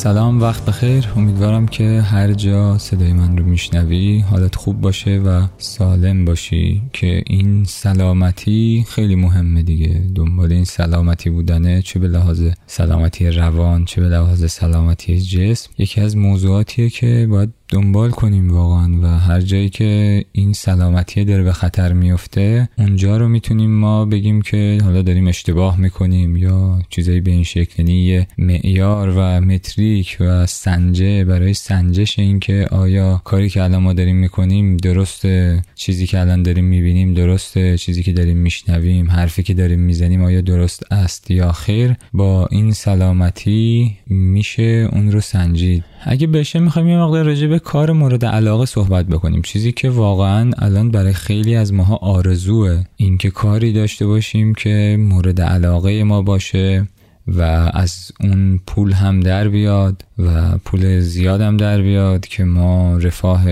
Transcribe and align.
سلام 0.00 0.40
وقت 0.42 0.64
بخیر. 0.64 1.08
امیدوارم 1.16 1.66
که 1.66 2.00
هر 2.00 2.32
جا 2.32 2.78
صدای 2.78 3.12
من 3.12 3.38
رو 3.38 3.44
میشنوی 3.44 4.18
حالت 4.18 4.54
خوب 4.54 4.80
باشه 4.80 5.18
و 5.18 5.46
سالم 5.58 6.24
باشی 6.24 6.82
که 6.92 7.22
این 7.26 7.64
سلامتی 7.64 8.84
خیلی 8.88 9.14
مهمه 9.14 9.62
دیگه. 9.62 10.02
دنبال 10.14 10.52
این 10.52 10.64
سلامتی 10.64 11.30
بودنه 11.30 11.82
چه 11.82 11.98
به 11.98 12.08
لحاظ 12.08 12.48
سلامتی 12.66 13.30
روان 13.30 13.84
چه 13.84 14.00
به 14.00 14.08
لحاظ 14.08 14.44
سلامتی 14.44 15.20
جسم. 15.20 15.70
یکی 15.78 16.00
از 16.00 16.16
موضوعاتیه 16.16 16.90
که 16.90 17.26
باید 17.30 17.52
دنبال 17.70 18.10
کنیم 18.10 18.50
واقعا 18.50 19.00
و 19.02 19.06
هر 19.06 19.40
جایی 19.40 19.68
که 19.68 20.24
این 20.32 20.52
سلامتی 20.52 21.24
داره 21.24 21.42
به 21.42 21.52
خطر 21.52 21.92
میفته 21.92 22.68
اونجا 22.78 23.16
رو 23.16 23.28
می‌تونیم 23.28 23.70
ما 23.70 24.04
بگیم 24.04 24.42
که 24.42 24.78
حالا 24.84 25.02
داریم 25.02 25.28
اشتباه 25.28 25.80
می‌کنیم 25.80 26.36
یا 26.36 26.82
چیزایی 26.88 27.20
به 27.20 27.30
این 27.30 27.44
شکل 27.44 27.88
یه 27.88 28.26
معیار 28.38 29.08
و 29.08 29.20
متریک 29.40 30.16
و 30.20 30.46
سنجه 30.46 31.24
برای 31.24 31.54
سنجش 31.54 32.18
این 32.18 32.40
که 32.40 32.66
آیا 32.70 33.20
کاری 33.24 33.48
که 33.48 33.62
الان 33.62 33.82
ما 33.82 33.92
داریم 33.92 34.16
می‌کنیم 34.16 34.76
درسته 34.76 35.62
چیزی 35.74 36.06
که 36.06 36.20
الان 36.20 36.42
داریم 36.42 36.64
می‌بینیم 36.64 37.14
درسته 37.14 37.78
چیزی 37.78 38.02
که 38.02 38.12
داریم 38.12 38.36
میشنویم 38.36 39.10
حرفی 39.10 39.42
که 39.42 39.54
داریم 39.54 39.80
می‌زنیم 39.80 40.22
آیا 40.22 40.40
درست 40.40 40.92
است 40.92 41.30
یا 41.30 41.52
خیر؟ 41.52 41.94
با 42.12 42.46
این 42.46 42.72
سلامتی 42.72 43.96
میشه 44.06 44.88
اون 44.92 45.12
رو 45.12 45.20
سنجید. 45.20 45.84
اگه 46.02 46.26
بشه 46.26 46.58
می‌خوایم 46.58 46.88
یه 46.88 46.98
مقدار 46.98 47.24
راجع 47.24 47.46
به 47.46 47.58
کار 47.58 47.92
مورد 47.92 48.24
علاقه 48.24 48.66
صحبت 48.66 49.06
بکنیم. 49.06 49.42
چیزی 49.42 49.72
که 49.72 49.90
واقعا 49.90 50.50
الان 50.58 50.90
برای 50.90 51.12
خیلی 51.12 51.54
از 51.54 51.72
ماها 51.72 51.96
آرزوه. 51.96 52.84
اینکه 52.96 53.30
کاری 53.30 53.72
داشته 53.72 54.06
باشیم 54.06 54.54
که 54.54 54.96
مورد 55.00 55.40
علاقه 55.40 56.04
ما 56.04 56.22
باشه 56.22 56.88
و 57.28 57.42
از 57.74 58.12
اون 58.20 58.60
پول 58.66 58.92
هم 58.92 59.20
در 59.20 59.48
بیاد 59.48 60.04
و 60.18 60.58
پول 60.58 61.00
زیاد 61.00 61.40
هم 61.40 61.56
در 61.56 61.82
بیاد 61.82 62.26
که 62.26 62.44
ما 62.44 62.96
رفاه 62.96 63.44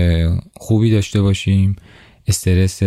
خوبی 0.57 0.91
داشته 0.91 1.21
باشیم. 1.21 1.75
استرس 2.27 2.83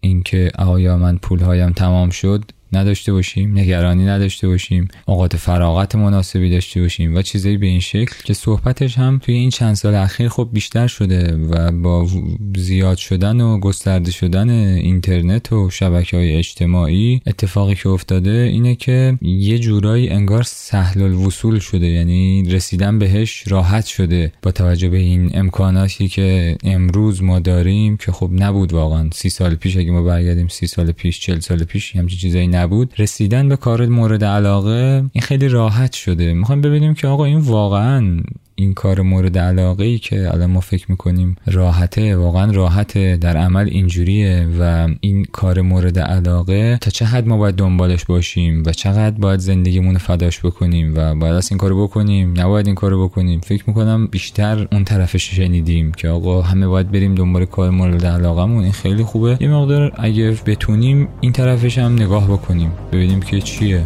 اینکه 0.00 0.50
آیا 0.58 0.96
من 0.96 1.16
پولهایم 1.16 1.70
تمام 1.70 2.10
شد 2.10 2.44
نداشته 2.76 3.12
باشیم 3.12 3.58
نگرانی 3.58 4.04
نداشته 4.04 4.48
باشیم 4.48 4.88
اوقات 5.06 5.36
فراغت 5.36 5.94
مناسبی 5.94 6.50
داشته 6.50 6.80
باشیم 6.80 7.16
و 7.16 7.22
چیزایی 7.22 7.56
به 7.56 7.66
این 7.66 7.80
شکل 7.80 8.14
که 8.24 8.34
صحبتش 8.34 8.98
هم 8.98 9.18
توی 9.22 9.34
این 9.34 9.50
چند 9.50 9.74
سال 9.74 9.94
اخیر 9.94 10.28
خب 10.28 10.48
بیشتر 10.52 10.86
شده 10.86 11.36
و 11.36 11.72
با 11.72 12.08
زیاد 12.56 12.96
شدن 12.96 13.40
و 13.40 13.58
گسترده 13.58 14.10
شدن 14.10 14.50
اینترنت 14.50 15.52
و 15.52 15.70
شبکه 15.70 16.16
های 16.16 16.36
اجتماعی 16.36 17.20
اتفاقی 17.26 17.74
که 17.74 17.88
افتاده 17.88 18.30
اینه 18.30 18.74
که 18.74 19.18
یه 19.22 19.58
جورایی 19.58 20.08
انگار 20.08 20.42
سهل 20.42 21.02
الوصول 21.02 21.58
شده 21.58 21.86
یعنی 21.86 22.42
رسیدن 22.50 22.98
بهش 22.98 23.44
راحت 23.46 23.86
شده 23.86 24.32
با 24.42 24.50
توجه 24.50 24.88
به 24.88 24.98
این 24.98 25.30
امکاناتی 25.34 26.08
که 26.08 26.56
امروز 26.64 27.22
ما 27.22 27.38
داریم 27.38 27.96
که 27.96 28.12
خب 28.12 28.30
نبود 28.32 28.72
واقعا. 28.72 29.10
سی 29.12 29.28
سال 29.28 29.54
پیش 29.54 29.76
اگه 29.76 29.90
ما 29.90 30.02
برگردیم 30.02 30.48
سی 30.48 30.66
سال 30.66 30.92
پیش 30.92 31.20
چل 31.20 31.40
سال 31.40 31.64
پیش 31.64 31.96
همچین 31.96 32.18
چیزایی 32.18 32.46
نبود 32.64 32.94
رسیدن 32.98 33.48
به 33.48 33.56
کار 33.56 33.86
مورد 33.86 34.24
علاقه 34.24 35.04
این 35.12 35.22
خیلی 35.22 35.48
راحت 35.48 35.92
شده. 35.92 36.34
می‌خوایم 36.34 36.60
ببینیم 36.60 36.94
که 36.94 37.06
آقا 37.06 37.24
این 37.24 37.38
واقعا 37.38 38.20
این 38.56 38.74
کار 38.74 39.00
مورد 39.00 39.38
علاقه 39.38 39.84
ای 39.84 39.98
که 39.98 40.34
الان 40.34 40.50
ما 40.50 40.60
فکر 40.60 40.86
می‌کنیم 40.88 41.36
راحته 41.46 42.16
واقعا 42.16 42.50
راحته 42.50 43.16
در 43.16 43.36
عمل 43.36 43.68
اینجوریه 43.68 44.48
و 44.60 44.88
این 45.00 45.24
کار 45.32 45.60
مورد 45.60 45.98
علاقه 45.98 46.78
تا 46.80 46.90
چه 46.90 47.04
حد 47.04 47.28
ما 47.28 47.36
باید 47.36 47.54
دنبالش 47.54 48.04
باشیم 48.04 48.62
و 48.66 48.72
چقدر 48.72 49.18
باید 49.18 49.40
زندگیمون 49.40 49.98
فداش 49.98 50.40
بکنیم 50.40 50.92
و 50.96 51.14
باید 51.14 51.34
از 51.34 51.50
این 51.50 51.58
کارو 51.58 51.82
بکنیم 51.82 52.40
نباید 52.40 52.66
این 52.66 52.74
کارو 52.74 53.08
بکنیم. 53.08 53.40
فکر 53.40 53.64
می‌کنم 53.66 54.06
بیشتر 54.06 54.68
اون 54.72 54.84
طرفش 54.84 55.34
شنیدیم 55.34 55.92
که 55.92 56.08
آقا 56.08 56.42
همه 56.42 56.66
باید 56.66 56.90
بریم 56.90 57.14
دنبال 57.14 57.44
کار 57.44 57.70
مورد 57.70 58.06
علاقمون 58.06 58.62
این 58.62 58.72
خیلی 58.72 59.02
خوبه. 59.02 59.36
یه 59.40 59.48
مقدار 59.48 59.92
اگه 59.96 60.36
بتونیم 60.46 61.08
این 61.20 61.32
طرفش 61.32 61.78
هم 61.78 61.92
نگاه 61.92 62.28
بکنیم 62.28 62.70
ببینیم 62.92 63.20
که 63.20 63.40
چیه. 63.40 63.84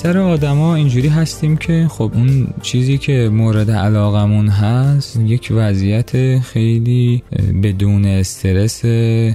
اکثر 0.00 0.18
آدما 0.18 0.74
اینجوری 0.74 1.08
هستیم 1.08 1.56
که 1.56 1.86
خب 1.90 2.10
اون 2.14 2.48
چیزی 2.62 2.98
که 2.98 3.28
مورد 3.32 3.70
علاقمون 3.70 4.48
هست 4.48 5.20
یک 5.26 5.48
وضعیت 5.54 6.38
خیلی 6.38 7.22
بدون 7.62 8.04
استرس 8.04 8.84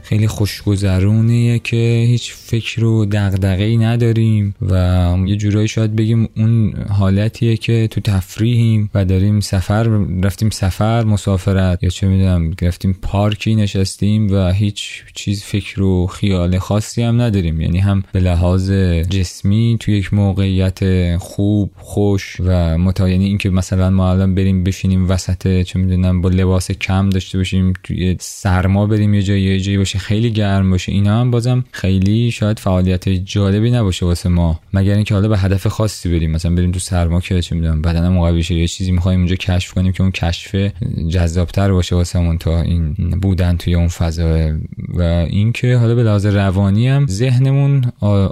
خیلی 0.03 0.27
خوشگذرونیه 0.27 1.59
که 1.59 2.05
هیچ 2.07 2.33
فکر 2.33 2.83
و 2.83 3.05
دغدغه‌ای 3.05 3.77
نداریم 3.77 4.55
و 4.69 5.15
یه 5.25 5.35
جورایی 5.35 5.67
شاید 5.67 5.95
بگیم 5.95 6.29
اون 6.37 6.73
حالتیه 6.89 7.57
که 7.57 7.87
تو 7.91 8.01
تفریحیم 8.01 8.89
و 8.93 9.05
داریم 9.05 9.39
سفر 9.39 9.83
رفتیم 10.23 10.49
سفر 10.49 11.03
مسافرت 11.03 11.83
یا 11.83 11.89
چه 11.89 12.07
می‌دونم 12.07 12.51
رفتیم 12.61 12.97
پارکی 13.01 13.55
نشستیم 13.55 14.31
و 14.31 14.51
هیچ 14.51 15.03
چیز 15.13 15.43
فکر 15.43 15.81
و 15.81 16.07
خیال 16.07 16.57
خاصی 16.57 17.01
هم 17.01 17.21
نداریم. 17.21 17.61
یعنی 17.61 17.79
هم 17.79 18.03
به 18.11 18.19
لحاظ 18.19 18.71
جسمی 19.09 19.77
تو 19.79 19.91
یک 19.91 20.13
موقعیت 20.55 21.17
خوب 21.17 21.71
خوش 21.77 22.37
و 22.39 22.77
متا 22.77 23.09
یعنی 23.09 23.25
اینکه 23.25 23.49
مثلا 23.49 23.89
ما 23.89 24.11
الان 24.11 24.35
بریم 24.35 24.63
بشینیم 24.63 25.09
وسط 25.09 25.61
چه 25.61 25.79
می‌دونم 25.79 26.21
با 26.21 26.29
لباس 26.29 26.71
کم 26.71 27.09
داشته 27.09 27.37
باشیم 27.37 27.73
توی 27.83 28.15
سرما 28.19 28.85
بریم 28.85 29.13
یه 29.13 29.21
جایی 29.21 29.43
یه 29.43 29.59
جایی 29.59 29.77
باشه 29.77 29.99
خیلی 29.99 30.31
گرم 30.31 30.71
باشه 30.71 30.91
اینا 30.91 31.19
هم 31.19 31.31
بازم 31.31 31.65
خیلی 31.71 32.31
شاید 32.31 32.59
فعالیت 32.59 33.09
جالبی 33.09 33.71
نباشه 33.71 34.05
واسه 34.05 34.29
ما. 34.29 34.59
مگر 34.73 34.93
اینکه 34.95 35.13
حالا 35.13 35.27
به 35.27 35.37
هدف 35.37 35.67
خاصی 35.67 36.09
بریم 36.09 36.31
مثلا 36.31 36.55
بریم 36.55 36.71
تو 36.71 36.79
سرما 36.79 37.21
که 37.21 37.41
چه 37.41 37.55
می‌دونم 37.55 37.81
بدنم 37.81 38.19
قوی 38.19 38.43
شه 38.43 38.55
یه 38.55 38.67
چیزی 38.67 38.91
می‌خوایم 38.91 39.19
اونجا 39.19 39.35
کشف 39.35 39.73
کنیم 39.73 39.91
که 39.91 40.01
اون 40.01 40.11
کشف 40.11 40.71
جذابتر 41.09 41.71
باشه 41.71 41.95
واسمون 41.95 42.37
تا 42.37 42.61
این 42.61 42.93
بودن 43.21 43.57
توی 43.57 43.75
اون 43.75 43.87
فضا. 43.87 44.51
و 44.93 45.01
اینکه 45.01 45.77
حالا 45.77 45.95
به 45.95 46.03
لحاظ 46.03 46.25
روانی 46.25 46.87
هم 46.87 47.05
ذهنمون 47.07 47.81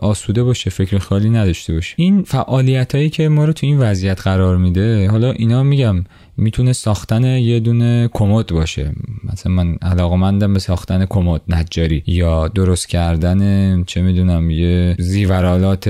آسوده 0.01 0.44
باشه 0.44 0.69
فکر 0.69 0.97
خالی 0.97 1.29
نداشته 1.29 1.73
باشه. 1.73 1.94
این 1.97 2.12
فعالیت 2.22 2.96
هایی 2.96 3.09
که 3.09 3.29
ما 3.29 3.46
رو 3.46 3.53
تو 3.53 3.66
این 3.66 3.79
وضعیت 3.79 4.22
قرار 4.22 4.57
میده 4.57 5.09
حالا 5.09 5.31
اینا 5.31 5.63
میگم 5.63 6.03
می‌تونه 6.38 6.74
ساختن 6.74 7.24
یه 7.24 7.60
دونه 7.60 8.10
کمد 8.14 8.48
باشه. 8.48 8.92
مثلا 9.24 9.52
من 9.52 9.76
علاقمندم 9.82 10.54
به 10.54 10.60
ساختن 10.60 11.06
کمد 11.06 11.42
نجاری 11.48 12.04
یا 12.08 12.48
درست 12.48 12.88
کردن 12.90 13.84
چه 13.84 14.02
می‌دونم 14.02 14.50
یه 14.50 14.96
زیورالات 15.00 15.88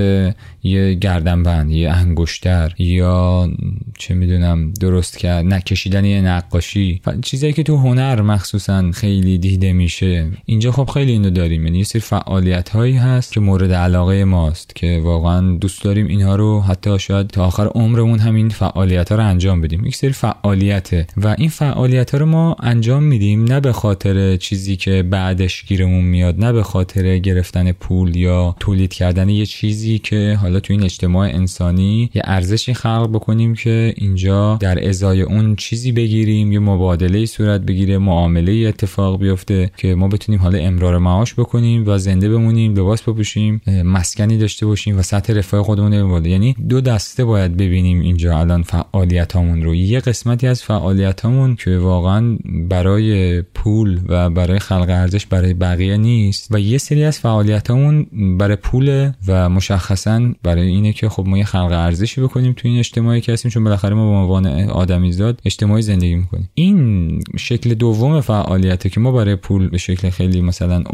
یه 0.62 0.94
گردنبند 0.94 1.70
یه 1.70 1.90
انگشتر 1.90 2.74
یا 2.78 3.50
چه 3.98 4.14
می‌دونم 4.14 4.72
درست 4.72 5.18
کرد 5.18 5.44
نکشیدن 5.44 6.04
یه 6.04 6.20
نقاشی. 6.20 7.00
چیزایی 7.22 7.52
که 7.52 7.62
تو 7.62 7.76
هنر 7.76 8.22
مخصوصا 8.22 8.90
خیلی 8.92 9.38
دیده 9.38 9.72
میشه. 9.72 10.30
اینجا 10.44 10.72
خب 10.72 10.90
خیلی 10.94 11.12
اینو 11.12 11.30
داریم. 11.30 11.66
یعنی 11.66 11.78
یه 11.78 11.84
سری 11.84 12.00
فعالیت 12.00 12.68
هایی 12.68 12.96
هست 12.96 13.32
که 13.32 13.40
مورد 13.40 13.72
علاقه 13.72 14.24
ماست 14.24 14.74
که 14.74 15.00
واقعا 15.02 15.56
دوست 15.56 15.84
داریم 15.84 16.06
اینها 16.06 16.36
رو 16.36 16.60
حتی 16.60 16.98
شاید 16.98 17.26
تا 17.26 17.46
آخر 17.46 17.66
عمرمون 17.66 18.18
همین 18.18 18.48
فعالیت 18.48 19.08
ها 19.08 19.16
رو 19.16 19.26
انجام 19.26 19.60
بدیم. 19.60 19.86
یک 19.86 19.96
سری 19.96 20.12
فعالیته 20.42 21.06
و 21.16 21.34
این 21.38 21.48
فعالیت 21.48 22.14
رو 22.14 22.26
ما 22.26 22.56
انجام 22.60 23.02
میدیم 23.02 23.44
نه 23.44 23.60
به 23.60 23.72
خاطر 23.72 24.36
چیزی 24.36 24.76
که 24.76 25.02
بعدش 25.02 25.64
گیرمون 25.64 26.04
میاد 26.04 26.44
نه 26.44 26.52
به 26.52 26.62
خاطر 26.62 27.18
گرفتن 27.18 27.72
پول 27.72 28.16
یا 28.16 28.56
تولید 28.60 28.92
کردن 28.92 29.28
یه 29.28 29.46
چیزی 29.46 29.98
که 29.98 30.38
حالا 30.40 30.60
تو 30.60 30.72
این 30.72 30.82
اجتماع 30.82 31.28
انسانی 31.28 32.10
یه 32.14 32.22
ارزشی 32.24 32.74
خلق 32.74 33.10
بکنیم 33.12 33.54
که 33.54 33.94
اینجا 33.96 34.56
در 34.60 34.88
ازای 34.88 35.22
اون 35.22 35.56
چیزی 35.56 35.92
بگیریم 35.92 36.52
یه 36.52 36.58
مبادله 36.58 37.26
صورت 37.26 37.60
بگیره 37.60 37.98
معامله 37.98 38.52
اتفاق 38.68 39.20
بیفته 39.20 39.70
که 39.76 39.94
ما 39.94 40.08
بتونیم 40.08 40.40
حالا 40.40 40.58
امرار 40.58 40.98
معاش 40.98 41.34
بکنیم 41.34 41.84
و 41.86 41.98
زنده 41.98 42.28
بمونیم 42.28 42.74
لباس 42.74 43.02
بپوشیم 43.02 43.60
مسکنی 43.84 44.38
داشته 44.38 44.66
باشیم 44.66 44.98
و 44.98 45.02
سطح 45.02 45.32
رفاه 45.32 45.62
خودمون 45.62 46.24
یعنی 46.26 46.56
دو 46.68 46.80
دسته 46.80 47.24
باید 47.24 47.56
ببینیم 47.56 48.00
اینجا 48.00 48.38
الان 48.38 48.62
فعالیتامون 48.62 49.62
رو. 49.62 49.74
یه 49.74 50.00
قسمتی 50.24 50.46
از 50.46 50.62
فعالیتامون 50.62 51.56
که 51.56 51.78
واقعا 51.78 52.38
برای 52.68 53.42
پول 53.42 54.00
و 54.08 54.30
برای 54.30 54.58
خلق 54.58 54.86
ارزش 54.88 55.26
برای 55.26 55.54
بقیه 55.54 55.96
نیست 55.96 56.48
و 56.50 56.60
یه 56.60 56.78
سری 56.78 57.04
از 57.04 57.18
فعالیتامون 57.18 58.06
برای 58.38 58.56
پول 58.56 59.10
و 59.28 59.48
مشخصا 59.48 60.32
برای 60.42 60.66
اینه 60.66 60.92
که 60.92 61.08
خب 61.08 61.24
ما 61.26 61.38
یه 61.38 61.44
خلق 61.44 61.72
ارزشی 61.72 62.20
بکنیم 62.20 62.52
تو 62.52 62.68
این 62.68 62.78
اجتماعی 62.78 63.20
که 63.20 63.32
هستیم 63.32 63.50
چون 63.50 63.64
بالاخره 63.64 63.94
ما 63.94 64.10
به 64.10 64.16
عنوان 64.16 64.70
آدمیزاد 64.70 65.40
اجتماعی 65.44 65.82
زندگی 65.82 66.14
می‌کنیم. 66.14 66.50
این 66.54 67.20
شکل 67.38 67.74
دوم 67.74 68.20
فعالیته 68.20 68.88
که 68.88 69.00
ما 69.00 69.12
برای 69.12 69.36
پول 69.36 69.68
به 69.68 69.78
شکل 69.78 70.10
خیلی 70.10 70.40
مثلا 70.40 70.84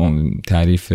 تعریف 0.46 0.92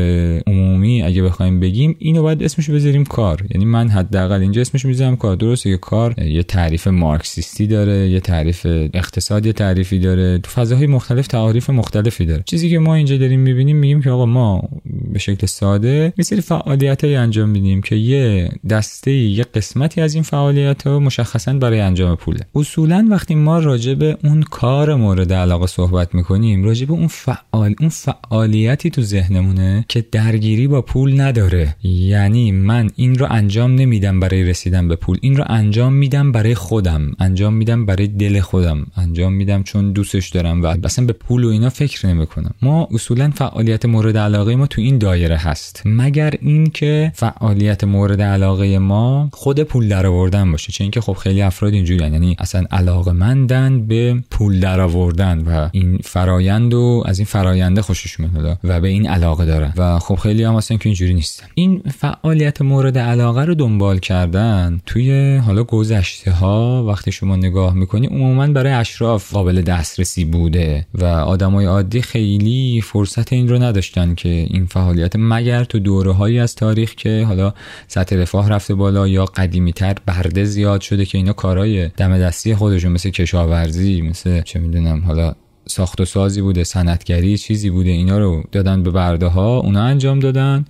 عمومی 0.48 1.02
اگه 1.02 1.24
بخوایم 1.24 1.60
بگیم 1.60 1.96
اینو 2.00 2.22
باید 2.22 2.44
اسمش 2.44 2.70
بذاریم 2.70 3.06
کار. 3.06 3.46
یعنی 3.54 3.66
من 3.66 3.90
حداقل 3.90 4.42
اینجا 4.42 4.62
اسمش 4.62 4.86
می‌ذارم 4.86 5.16
کار. 5.16 5.36
درسته 5.36 5.72
که 5.72 5.78
کار 5.78 6.20
یه 6.20 6.44
تعریف 6.44 6.88
مارکسیستی 6.88 7.68
داره 7.68 8.10
یه 8.10 8.20
تعریف 8.26 8.68
اقتصادی 8.94 9.54
تعریفی 9.54 10.00
داره 10.00 10.38
تو 10.38 10.52
فضاهای 10.52 10.88
مختلف 10.88 11.28
تعاریف 11.28 11.70
مختلفی 11.70 12.26
داره. 12.26 12.44
چیزی 12.46 12.70
که 12.70 12.80
ما 12.80 12.96
اینجا 12.96 13.18
داریم 13.18 13.40
می‌بینیم 13.40 13.78
میگیم 13.78 14.02
که 14.02 14.10
آقا 14.10 14.26
ما 14.26 14.70
به 15.14 15.20
شکل 15.20 15.48
ساده 15.48 16.14
یه 16.18 16.24
سری 16.24 17.16
انجام 17.16 17.50
میدیم 17.50 17.82
که 17.82 17.96
یه 17.96 18.50
دسته 18.70 19.12
یه 19.12 19.44
قسمتی 19.44 20.02
از 20.02 20.14
این 20.14 20.24
فعالیت 20.24 20.88
ها 20.88 21.00
مشخصا 21.00 21.54
برای 21.54 21.80
انجام 21.80 22.16
پوله. 22.16 22.40
اصولا 22.56 23.08
وقتی 23.12 23.36
ما 23.36 23.60
راجع 23.60 23.94
به 23.94 24.18
اون 24.24 24.42
کار 24.42 24.96
مورد 24.96 25.34
علاقه 25.34 25.68
صحبت 25.68 26.16
می‌کنیم 26.16 26.64
راجع 26.64 26.86
به 26.86 26.94
اون 26.94 27.08
فعال 27.08 27.76
اون 27.80 27.90
فعالیتی 27.90 28.90
تو 28.90 29.02
ذهنمونه 29.02 29.86
که 29.88 30.06
درگیری 30.12 30.68
با 30.68 30.82
پول 30.82 31.22
نداره. 31.22 31.76
یعنی 31.84 32.52
من 32.52 32.90
این 32.96 33.16
رو 33.16 33.28
انجام 33.30 33.76
نمیدم 33.76 34.20
برای 34.20 34.44
رسیدن 34.44 34.88
به 34.88 34.96
پول 34.96 35.18
این 35.22 35.38
رو 35.38 35.44
انجام 35.48 35.94
میدم 35.94 36.32
برای 36.32 36.56
خودم 36.56 37.12
انجام 37.20 37.54
میدم 37.54 37.86
برای 37.86 38.08
دل 38.20 38.40
خودم 38.40 38.86
انجام 38.98 39.34
میدم 39.34 39.64
چون 39.64 39.92
دوستش 39.92 40.30
دارم 40.30 40.64
و 40.64 40.76
اصلا 40.84 41.06
به 41.06 41.14
پول 41.14 41.44
و 41.44 41.50
اینا 41.50 41.70
فکر 41.70 42.08
نمی‌کنم. 42.08 42.52
ما 42.62 42.88
اصولا 42.92 43.32
فعالیت 43.36 43.86
مورد 43.86 44.18
علاقه 44.18 44.56
ما 44.56 44.68
تو 44.68 44.82
این 44.82 44.98
دایره 44.98 45.38
هست. 45.38 45.82
مگر 45.86 46.34
اینکه 46.42 47.12
فعالیت 47.16 47.84
مورد 47.84 48.22
علاقه 48.22 48.80
ما 48.80 49.30
خود 49.34 49.64
پول 49.64 49.88
درآوردن 49.88 50.52
باشه 50.52 50.72
چون 50.72 50.86
اینکه 50.86 51.02
خب 51.02 51.14
خیلی 51.14 51.42
افراد 51.42 51.74
اینجوری 51.74 52.00
یعنی 52.00 52.36
اصلا 52.40 52.66
علاقه 52.72 53.12
مندن 53.12 53.88
به 53.88 54.24
پول 54.32 54.60
درآوردن 54.60 55.40
و 55.40 55.70
این 55.72 55.98
فرایند 56.04 56.74
و 56.74 57.04
از 57.06 57.20
این 57.20 57.26
فراینده 57.26 57.82
خوشش 57.82 58.20
میاد. 58.20 58.60
و 58.64 58.82
به 58.82 58.88
این 58.88 59.08
علاقه 59.08 59.46
دارن. 59.46 59.74
و 59.78 60.00
خب 60.00 60.16
خیلی 60.16 60.44
هم 60.44 60.56
اصلا 60.56 60.78
که 60.78 60.90
اینجوری 60.90 61.14
نیستن 61.14 61.48
این 61.56 61.82
فعالیت 62.00 62.62
مورد 62.62 62.98
علاقه 62.98 63.46
رو 63.46 63.56
دنبال 63.56 64.00
کردن 64.00 64.82
توی 64.86 65.38
حالا 65.38 65.64
گذشته 65.64 66.32
ها 66.32 66.86
وقتی 66.88 67.12
شما 67.12 67.36
نگاه 67.36 67.74
می‌کنی 67.74 68.05
عموما 68.08 68.48
برای 68.48 68.74
اشراف 68.74 69.34
قابل 69.34 69.62
دسترسی 69.62 70.26
بوده 70.26 70.86
و 70.94 71.06
آدمای 71.06 71.66
عادی 71.66 72.02
خیلی 72.02 72.82
فرصت 72.82 73.34
این 73.34 73.48
رو 73.48 73.64
نداشتن 73.64 74.16
که 74.16 74.30
این 74.30 74.66
فعالیت 74.66 75.14
مگر 75.16 75.64
تو 75.64 75.80
دوره 75.80 76.12
هایی 76.12 76.40
از 76.40 76.56
تاریخ 76.56 76.96
که 76.96 77.26
حالا 77.28 77.54
سطح 77.88 78.16
رفاه 78.16 78.50
رفته 78.50 78.76
بالا 78.76 79.08
یا 79.08 79.26
قدیمی 79.26 79.74
تر 79.74 79.96
برده 80.06 80.44
زیاد 80.44 80.82
شده 80.82 81.06
که 81.06 81.18
اینا 81.18 81.34
کارهای 81.34 81.88
دم 81.88 82.18
دستی 82.18 82.56
خودشون 82.56 82.92
مثل 82.92 83.10
کشاورزی 83.10 84.02
مثل 84.02 84.42
چه 84.42 84.60
می‌دونم 84.60 85.04
حالا 85.06 85.36
ساخت 85.68 86.02
و 86.02 86.06
سازی 86.06 86.42
بوده 86.42 86.64
صنعتگری 86.64 87.38
چیزی 87.38 87.70
بوده 87.70 87.90
اینا 87.90 88.18
رو 88.20 88.44
دادن 88.52 88.84
به 88.84 88.92
برده 88.92 89.28
ها 89.28 89.58
اونا 89.58 89.84
انجام 89.84 90.20
دادن. 90.20 90.66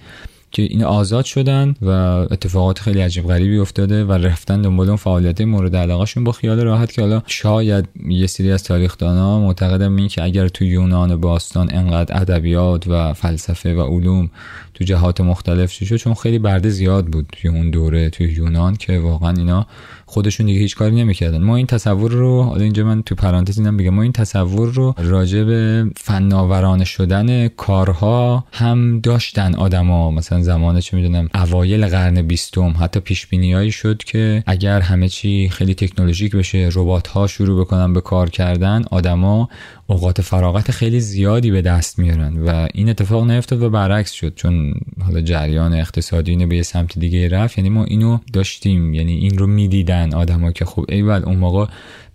که 0.55 0.61
این 0.61 0.83
آزاد 0.83 1.25
شدن 1.25 1.75
و 1.81 1.89
اتفاقات 2.31 2.79
خیلی 2.79 3.01
عجیب 3.01 3.27
غریبی 3.27 3.57
افتاده 3.57 4.03
و 4.03 4.11
رفتن 4.11 4.61
دنبال 4.61 4.87
اون 4.87 4.95
فعالیت 4.95 5.41
مورد 5.41 5.75
علاقهشون 5.75 6.23
با 6.23 6.31
خیال 6.31 6.59
راحت 6.59 6.91
که 6.91 7.01
حالا 7.01 7.21
شاید 7.27 7.87
یه 8.07 8.27
سری 8.27 8.51
از 8.51 8.63
تاریخدانا 8.63 9.39
معتقدم 9.39 9.95
این 9.95 10.07
که 10.07 10.23
اگر 10.23 10.47
تو 10.47 10.65
یونان 10.65 11.15
باستان 11.15 11.69
انقدر 11.73 12.21
ادبیات 12.21 12.87
و 12.87 13.13
فلسفه 13.13 13.75
و 13.75 13.81
علوم 13.81 14.29
تو 14.73 14.83
جهات 14.83 15.21
مختلف 15.21 15.71
شد 15.71 15.95
چون 15.95 16.13
خیلی 16.13 16.39
برده 16.39 16.69
زیاد 16.69 17.05
بود 17.05 17.27
توی 17.31 17.49
اون 17.49 17.69
دوره 17.69 18.09
توی 18.09 18.27
یونان 18.27 18.75
که 18.75 18.99
واقعا 18.99 19.33
اینا 19.37 19.67
خودشون 20.15 20.45
دیگه 20.45 20.59
هیچ 20.59 20.75
کاری 20.75 20.95
نمی‌کردن. 20.95 21.43
ما 21.43 21.55
این 21.55 21.65
تصور 21.65 22.11
رو 22.11 22.43
حالا 22.43 22.63
اینجا 22.63 22.85
من 22.85 23.03
تو 23.03 23.15
پرانتز 23.15 23.57
اینم 23.57 23.77
بگم 23.77 23.89
ما 23.89 24.01
این 24.01 24.11
تصور 24.11 24.73
رو 24.73 24.95
راجع 24.97 25.43
به 25.43 25.85
فناورانه 25.97 26.85
شدن 26.85 27.47
کارها 27.47 28.45
هم 28.53 28.99
داشتن 28.99 29.55
آدما. 29.55 30.11
مثلا 30.11 30.41
زمان 30.41 30.79
چه 30.79 30.97
می‌دونم 30.97 31.29
اوایل 31.33 31.87
قرن 31.87 32.21
بیستم 32.21 32.75
حتی 32.79 32.99
پیش 32.99 33.27
بینیایی 33.27 33.71
شد 33.71 34.03
که 34.03 34.43
اگر 34.45 34.79
همه 34.79 35.09
چی 35.09 35.49
خیلی 35.49 35.73
تکنولوژیک 35.73 36.35
بشه 36.35 36.69
ربات 36.73 37.07
ها 37.07 37.27
شروع 37.27 37.61
بکنن 37.61 37.93
به 37.93 38.01
کار 38.01 38.29
کردن 38.29 38.83
آدما 38.91 39.49
اوقات 39.87 40.21
فراغت 40.21 40.71
خیلی 40.71 40.99
زیادی 40.99 41.51
به 41.51 41.61
دست 41.61 41.99
میارن 41.99 42.37
و 42.37 42.67
این 42.73 42.89
اتفاق 42.89 43.31
نیفتاد 43.31 43.61
و 43.61 43.69
برعکس 43.69 44.11
شد. 44.11 44.35
چون 44.35 44.73
حالا 45.05 45.21
جریان 45.21 45.73
اقتصادی 45.73 46.31
اینو 46.31 46.47
به 46.47 46.55
یه 46.55 46.63
سمت 46.63 46.99
دیگه 46.99 47.29
رفت 47.29 47.57
یعنی 47.57 47.69
ما 47.69 47.83
اینو 47.83 48.17
داشتیم. 48.33 48.93
یعنی 48.93 49.13
این 49.13 49.37
رو 49.37 49.47
می‌دیدن. 49.47 50.04
آدما 50.13 50.51
که 50.51 50.65
خب 50.65 50.85
ایول 50.89 51.23
اون 51.25 51.35
موقع 51.35 51.65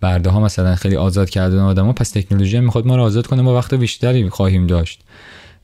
برده 0.01 0.31
ها 0.31 0.41
مثلا 0.41 0.75
خیلی 0.75 0.97
آزاد 0.97 1.31
کردن 1.31 1.59
آدما 1.59 1.93
پس 1.93 2.11
تکنولوژی 2.11 2.61
می‌خواد 2.61 2.87
ما 2.87 2.97
رو 2.97 3.03
آزاد 3.03 3.27
کنه 3.27 3.43
ما 3.43 3.55
وقت 3.55 3.75
بیشتری 3.75 4.29
خواهیم 4.29 4.67
داشت. 4.67 5.01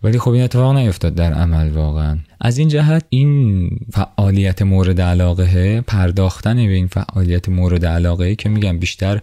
ولی 0.02 0.18
خب 0.18 0.30
این 0.30 0.42
اتفاق 0.42 0.76
نیفتاد 0.76 1.14
در 1.14 1.32
عمل 1.32 1.70
واقعا. 1.70 2.18
از 2.40 2.58
این 2.58 2.68
جهت 2.68 3.04
این 3.08 3.70
فعالیت 3.92 4.62
مورد 4.62 5.00
علاقه 5.00 5.80
پرداختن 5.80 6.56
به 6.56 6.72
این 6.72 6.86
فعالیت 6.86 7.48
مورد 7.48 7.86
علاقه 7.86 8.34
که 8.34 8.48
میگم 8.48 8.78
بیشتر 8.78 9.20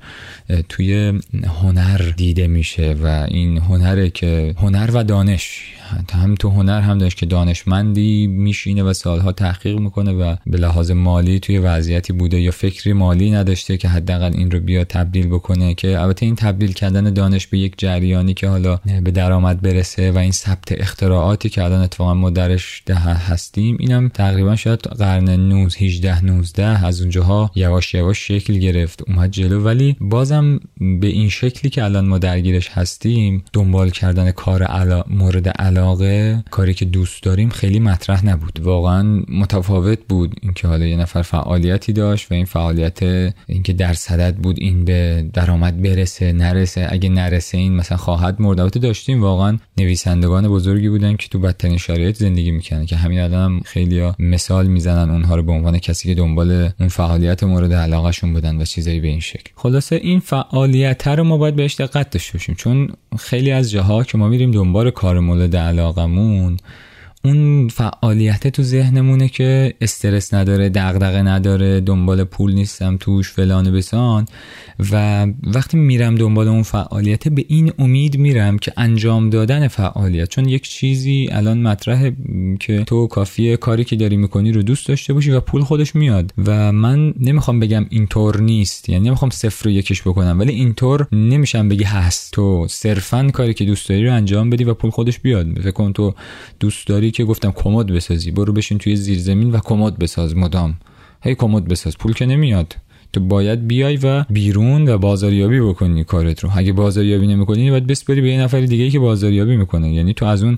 توی 0.69 1.19
هنر 1.61 2.13
دیده 2.17 2.47
میشه 2.47 2.95
و 3.03 3.25
این 3.27 3.57
هنره 3.57 4.09
که 4.09 4.55
هنر 4.57 4.89
و 4.93 5.03
دانش 5.03 5.73
هم 6.13 6.35
تو 6.35 6.49
هنر 6.49 6.81
هم 6.81 6.97
داشت 6.97 7.17
که 7.17 7.25
دانشمندی 7.25 8.27
میشینه 8.27 8.83
و 8.83 8.93
سالها 8.93 9.31
تحقیق 9.31 9.79
می‌کنه 9.79 10.11
و 10.11 10.35
به 10.47 10.57
لحاظ 10.57 10.91
مالی 10.91 11.39
توی 11.39 11.57
وضعیتی 11.57 12.13
بوده 12.13 12.41
یا 12.41 12.51
فکری 12.51 12.93
مالی 12.93 13.31
نداشته 13.31 13.77
که 13.77 13.87
حداقل 13.87 14.31
این 14.33 14.51
رو 14.51 14.59
بیا 14.59 14.83
تبدیل 14.83 15.27
بکنه 15.27 15.73
که 15.73 15.99
البته 15.99 16.25
این 16.25 16.35
تبدیل 16.35 16.73
کردن 16.73 17.13
دانش 17.13 17.47
به 17.47 17.57
یک 17.57 17.73
جریانی 17.77 18.33
که 18.33 18.47
حالا 18.47 18.79
به 19.03 19.11
درآمد 19.11 19.61
برسه 19.61 20.11
و 20.11 20.17
این 20.17 20.31
ثبت 20.31 20.71
اختراعاتی 20.71 21.49
که 21.49 21.63
الان 21.63 21.81
اتفاقا 21.81 22.13
ما 22.13 22.29
درش 22.29 22.83
هستیم. 23.09 23.77
اینم 23.79 24.09
تقریبا 24.09 24.55
شاید 24.55 24.79
قرن 24.79 25.29
19 25.29 25.85
18 25.85 26.25
19 26.25 26.85
از 26.85 27.01
اونجاها 27.01 27.51
یواش 27.55 27.93
یواش 27.93 28.27
شکل 28.27 28.53
گرفت 28.53 29.03
اومد 29.07 29.31
جلو. 29.31 29.63
ولی 29.63 29.95
بازم 30.01 30.59
به 30.79 31.07
این 31.07 31.29
شکلی 31.29 31.69
که 31.69 31.83
الان 31.83 32.05
ما 32.05 32.17
درگیرش 32.17 32.69
هستیم 32.69 33.43
دنبال 33.53 33.89
کردن 33.89 34.31
کار 34.31 34.63
علا... 34.63 35.03
مورد 35.09 35.47
علاقه 35.47 36.43
کاری 36.51 36.73
که 36.73 36.85
دوست 36.85 37.23
داریم 37.23 37.49
خیلی 37.49 37.79
مطرح 37.79 38.25
نبود. 38.25 38.59
واقعا 38.59 39.23
متفاوت 39.29 39.99
بود 40.09 40.35
اینکه 40.41 40.67
حالا 40.67 40.85
یه 40.85 40.97
نفر 40.97 41.21
فعالیتی 41.21 41.93
داشت 41.93 42.31
و 42.31 42.33
این 42.33 42.45
فعالیت 42.45 42.99
اینکه 43.47 43.73
در 43.73 43.93
صدد 43.93 44.35
بود 44.35 44.55
این 44.59 44.85
به 44.85 45.29
درآمد 45.33 45.81
برسه 45.81 46.33
نرسه. 46.33 46.87
اگه 46.89 47.09
نرسه 47.09 47.57
این 47.57 47.75
مثلا 47.75 47.97
خواهد 47.97 48.41
مرد. 48.41 48.73
داشتیم 48.79 49.21
واقعا 49.21 49.57
نویسندگان 49.77 50.47
بزرگی 50.47 50.89
بودن 50.89 51.15
که 51.15 51.27
تو 51.27 51.39
بدترین 51.39 51.77
شرایط 51.77 52.15
زندگی 52.15 52.51
می‌کنن 52.51 52.85
که 52.93 52.99
همین 52.99 53.19
الان 53.19 53.61
خیلی 53.65 54.11
مثال 54.19 54.67
می‌زنن 54.67 55.09
اونها 55.09 55.35
رو 55.35 55.43
به 55.43 55.51
عنوان 55.51 55.77
کسی 55.77 56.07
که 56.07 56.15
دنبال 56.15 56.69
اون 56.79 56.89
فعالیت 56.89 57.43
مورد 57.43 57.73
علاقهشون 57.73 58.33
بودن 58.33 58.61
و 58.61 58.65
چیزایی 58.65 58.99
به 58.99 59.07
این 59.07 59.19
شکل. 59.19 59.51
خلاصه 59.55 59.95
این 59.95 60.19
فعالیت 60.19 61.07
رو 61.07 61.23
ما 61.23 61.37
باید 61.37 61.55
بهش 61.55 61.75
دقت 61.75 62.09
داشته 62.09 62.33
باشیم 62.33 62.55
چون 62.55 62.89
خیلی 63.19 63.51
از 63.51 63.71
جاها 63.71 64.03
که 64.03 64.17
ما 64.17 64.27
میریم 64.27 64.51
دنبال 64.51 64.91
کار 64.91 65.19
مورد 65.19 65.55
علاقمون 65.55 66.57
اون 67.25 67.67
فعالیت 67.67 68.47
تو 68.47 68.63
ذهنمونه 68.63 69.29
که 69.29 69.73
استرس 69.81 70.33
نداره 70.33 70.69
دغدغه 70.69 71.21
نداره 71.21 71.81
دنبال 71.81 72.23
پول 72.23 72.53
نیستم 72.53 72.97
توش 72.97 73.31
فلان 73.31 73.71
بسان. 73.71 74.25
و 74.91 75.27
وقتی 75.43 75.77
میرم 75.77 76.15
دنبال 76.15 76.47
اون 76.47 76.63
فعالیت 76.63 77.27
به 77.27 77.45
این 77.47 77.71
امید 77.79 78.17
میرم 78.17 78.57
که 78.57 78.73
انجام 78.77 79.29
دادن 79.29 79.67
فعالیت. 79.67 80.29
چون 80.29 80.49
یک 80.49 80.69
چیزی 80.69 81.29
الان 81.31 81.61
مطرحه 81.61 82.15
که 82.59 82.83
تو 82.83 83.07
کافیه 83.07 83.57
کاری 83.57 83.83
که 83.83 83.95
داری 83.95 84.17
می‌کنی 84.17 84.51
رو 84.51 84.61
دوست 84.61 84.87
داشته 84.87 85.13
باشی 85.13 85.31
و 85.31 85.39
پول 85.39 85.61
خودش 85.61 85.95
میاد. 85.95 86.33
و 86.45 86.71
من 86.71 87.13
نمی‌خوام 87.19 87.59
بگم 87.59 87.85
اینطور 87.89 88.41
نیست. 88.41 88.89
یعنی 88.89 89.07
نمی‌خوام 89.07 89.31
صفر 89.31 89.65
رو 89.65 89.71
یکیش 89.71 90.01
بکنم. 90.01 90.39
ولی 90.39 90.53
اینطور 90.53 91.07
نمیشم 91.11 91.69
بگی 91.69 91.83
هست. 91.83 92.31
تو 92.33 92.67
صرفا 92.69 93.29
کاری 93.33 93.53
که 93.53 93.65
دوست 93.65 93.89
داری 93.89 94.05
رو 94.05 94.13
انجام 94.13 94.49
بدی 94.49 94.63
و 94.63 94.73
پول 94.73 94.91
خودش 94.91 95.19
بیاد. 95.19 95.59
فکر 95.59 95.71
کن 95.71 95.93
تو 95.93 96.13
دوست 96.59 96.87
داری 96.87 97.12
که 97.13 97.23
گفتم 97.23 97.51
کمد 97.51 97.87
بسازی 97.87 98.31
برو 98.31 98.53
بشین 98.53 98.77
توی 98.77 98.95
زیرزمین 98.95 99.51
و 99.51 99.59
کمد 99.59 99.97
بساز 99.97 100.37
مدام. 100.37 100.73
هی 101.21 101.35
کمد 101.35 101.67
بساز 101.67 101.97
پول 101.97 102.13
که 102.13 102.25
نمیاد. 102.25 102.75
تو 103.13 103.19
باید 103.19 103.67
بیای 103.67 103.97
و 104.03 104.23
بیرون 104.29 104.89
و 104.89 104.97
بازاریابی 104.97 105.59
بکنی 105.59 106.03
کارت 106.03 106.43
رو. 106.43 106.49
اگه 106.55 106.73
بازاریابی 106.73 107.27
نمی‌کنی 107.27 107.69
باید 107.71 107.87
بسپری 107.87 108.21
به 108.21 108.29
یه 108.29 108.41
نفر 108.41 108.61
دیگه 108.61 108.89
که 108.89 108.99
بازاریابی 108.99 109.57
می‌کنه. 109.57 109.93
یعنی 109.93 110.13
تو 110.13 110.25
از 110.25 110.43
اون 110.43 110.57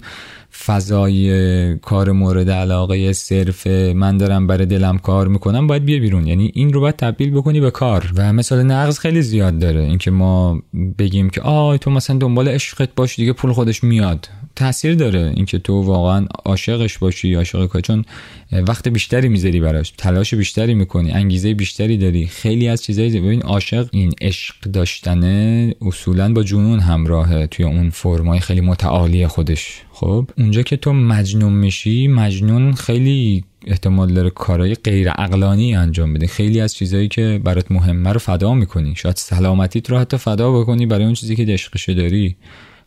فضای 0.66 1.78
کار 1.78 2.12
مورد 2.12 2.50
علاقه 2.50 3.14
صرف 3.14 3.68
من 3.68 4.18
دارم 4.18 4.48
برای 4.48 4.66
دلم 4.66 4.98
کار 4.98 5.28
می‌کنم 5.28 5.68
باید 5.68 5.86
بیا 5.86 6.00
بیرون. 6.00 6.28
یعنی 6.28 6.52
این 6.54 6.74
رو 6.74 6.82
باید 6.82 6.96
تبدیل 6.96 7.32
بکنی 7.32 7.60
به 7.60 7.72
کار. 7.72 8.12
و 8.16 8.34
مثال 8.34 8.64
نقض 8.64 9.00
خیلی 9.00 9.22
زیاد 9.22 9.60
داره. 9.60 9.82
اینکه 9.82 10.12
ما 10.12 10.62
بگیم 11.00 11.30
که 11.30 11.42
آی 11.42 11.78
تو 11.78 11.92
مثلا 11.92 12.18
دنبال 12.18 12.48
عشقت 12.48 12.90
باش 12.96 13.16
دیگه 13.16 13.34
پول 13.34 13.54
خودش 13.54 13.84
میاد. 13.84 14.30
تاثیر 14.56 14.96
داره 14.96 15.34
اینکه 15.36 15.60
تو 15.60 15.82
واقعا 15.82 16.26
عاشقش 16.46 16.98
باشی 16.98 17.34
عاشق 17.34 17.66
کار. 17.66 17.82
چون 17.82 18.06
وقت 18.52 18.88
بیشتری 18.88 19.30
می‌ذاری 19.30 19.60
براش 19.60 19.94
تلاش 19.98 20.34
بیشتری 20.34 20.74
می‌کنی 20.74 21.12
انگیزه 21.12 21.54
بیشتری 21.54 21.98
داری. 21.98 22.28
خیلی 22.28 22.68
از 22.68 22.84
چیزایی 22.84 23.20
ببین 23.20 23.42
عاشق 23.42 23.88
این 23.92 24.14
عشق 24.22 24.56
داشتنه 24.62 25.76
اصولا 25.82 26.34
با 26.34 26.44
جنون 26.44 26.80
همراهه 26.80 27.48
توی 27.48 27.66
اون 27.66 27.90
فرمای 27.90 28.40
خیلی 28.40 28.62
متعالی 28.62 29.28
خودش. 29.28 29.82
خب 29.92 30.30
اونجا 30.38 30.62
که 30.62 30.78
تو 30.78 30.94
مجنون 30.94 31.54
میشی 31.54 32.08
مجنون 32.08 32.74
خیلی 32.74 33.44
احتمال 33.68 34.14
داره 34.14 34.30
کارهای 34.30 34.76
غیر 34.76 35.10
عقلانی 35.10 35.76
انجام 35.76 36.14
بده. 36.14 36.28
خیلی 36.28 36.62
از 36.62 36.76
چیزهایی 36.76 37.08
که 37.08 37.42
برات 37.44 37.72
مهمه 37.72 38.12
رو 38.12 38.20
فدا 38.20 38.54
می‌کنی. 38.54 38.94
شاید 38.96 39.16
سلامتیت 39.16 39.90
رو 39.90 39.98
حتی 39.98 40.18
فدا 40.18 40.60
بکنی 40.60 40.86
برای 40.86 41.06
اون 41.06 41.14
چیزی 41.14 41.36
که 41.36 41.46
عشقشه 41.46 41.94
داری. 41.94 42.36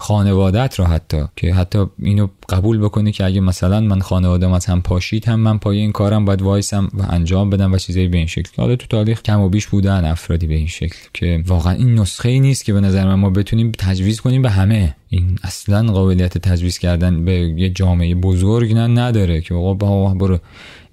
خانوادت 0.01 0.79
رو 0.79 0.85
حتی 0.85 1.25
که 1.37 1.55
حتی 1.55 1.87
اینو 1.99 2.29
قبول 2.49 2.79
بکنی 2.79 3.13
که 3.13 3.25
اگه 3.25 3.41
مثلا 3.41 3.81
من 3.81 4.01
خانوادم 4.01 4.53
از 4.53 4.67
هم 4.67 4.83
پاشید 4.83 5.29
هم 5.29 5.41
من 5.41 5.59
پای 5.59 5.79
این 5.79 5.93
کارم 5.93 6.25
باید 6.25 6.43
وایسم 6.43 6.89
و 6.95 7.03
انجام 7.09 7.51
بدم 7.51 7.73
و 7.73 7.79
چیزایی 7.79 8.09
به 8.09 8.19
این 8.19 8.27
شکل. 8.27 8.51
حالا 8.57 8.77
تو 8.77 8.87
تاریخ 8.87 9.23
کم 9.23 9.41
و 9.41 9.49
بیش 9.49 9.67
بودن 9.67 10.05
افرادی 10.05 10.47
به 10.47 10.55
این 10.55 10.67
شکل 10.67 10.97
که 11.15 11.43
واقعا 11.47 11.73
این 11.73 11.95
نسخه 11.95 12.29
ای 12.29 12.41
نیست 12.41 12.65
که 12.65 12.73
به 12.73 12.81
نظر 12.81 13.05
من 13.05 13.15
ما 13.15 13.31
بتونیم 13.31 13.73
تجویز 13.79 14.21
کنیم 14.21 14.43
به 14.43 14.51
همه. 14.51 14.95
این 15.09 15.39
اصلا 15.43 15.93
قابلیت 15.93 16.39
تجویز 16.39 16.79
کردن 16.79 17.25
به 17.25 17.33
یه 17.33 17.71
جامعه 17.71 18.15
بزرگ 18.15 18.75
نه 18.75 18.87
نداره 18.87 19.41
که 19.41 19.55
آقا 19.55 19.75
برو. 20.15 20.39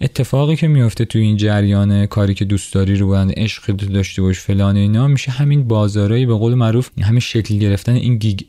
اتفاقی 0.02 0.56
که 0.56 0.68
میفته 0.68 1.06
تو 1.06 1.20
این 1.20 1.38
جریان 1.38 2.06
کاری 2.06 2.34
که 2.34 2.46
دوست 2.46 2.74
داری 2.74 2.96
رو 2.96 3.10
بند 3.10 3.34
عشق 3.38 3.72
داشته 3.76 4.22
باش 4.22 4.40
فلان 4.40 4.76
اینا 4.76 5.08
میشه 5.08 5.32
همین 5.32 5.68
بازارایی 5.68 6.26
به 6.26 6.34
قول 6.34 6.54
معروف 6.54 6.90
همین 7.02 7.20
شکل 7.20 7.58
گرفتن 7.58 7.94
این 7.94 8.18
گیگ 8.18 8.40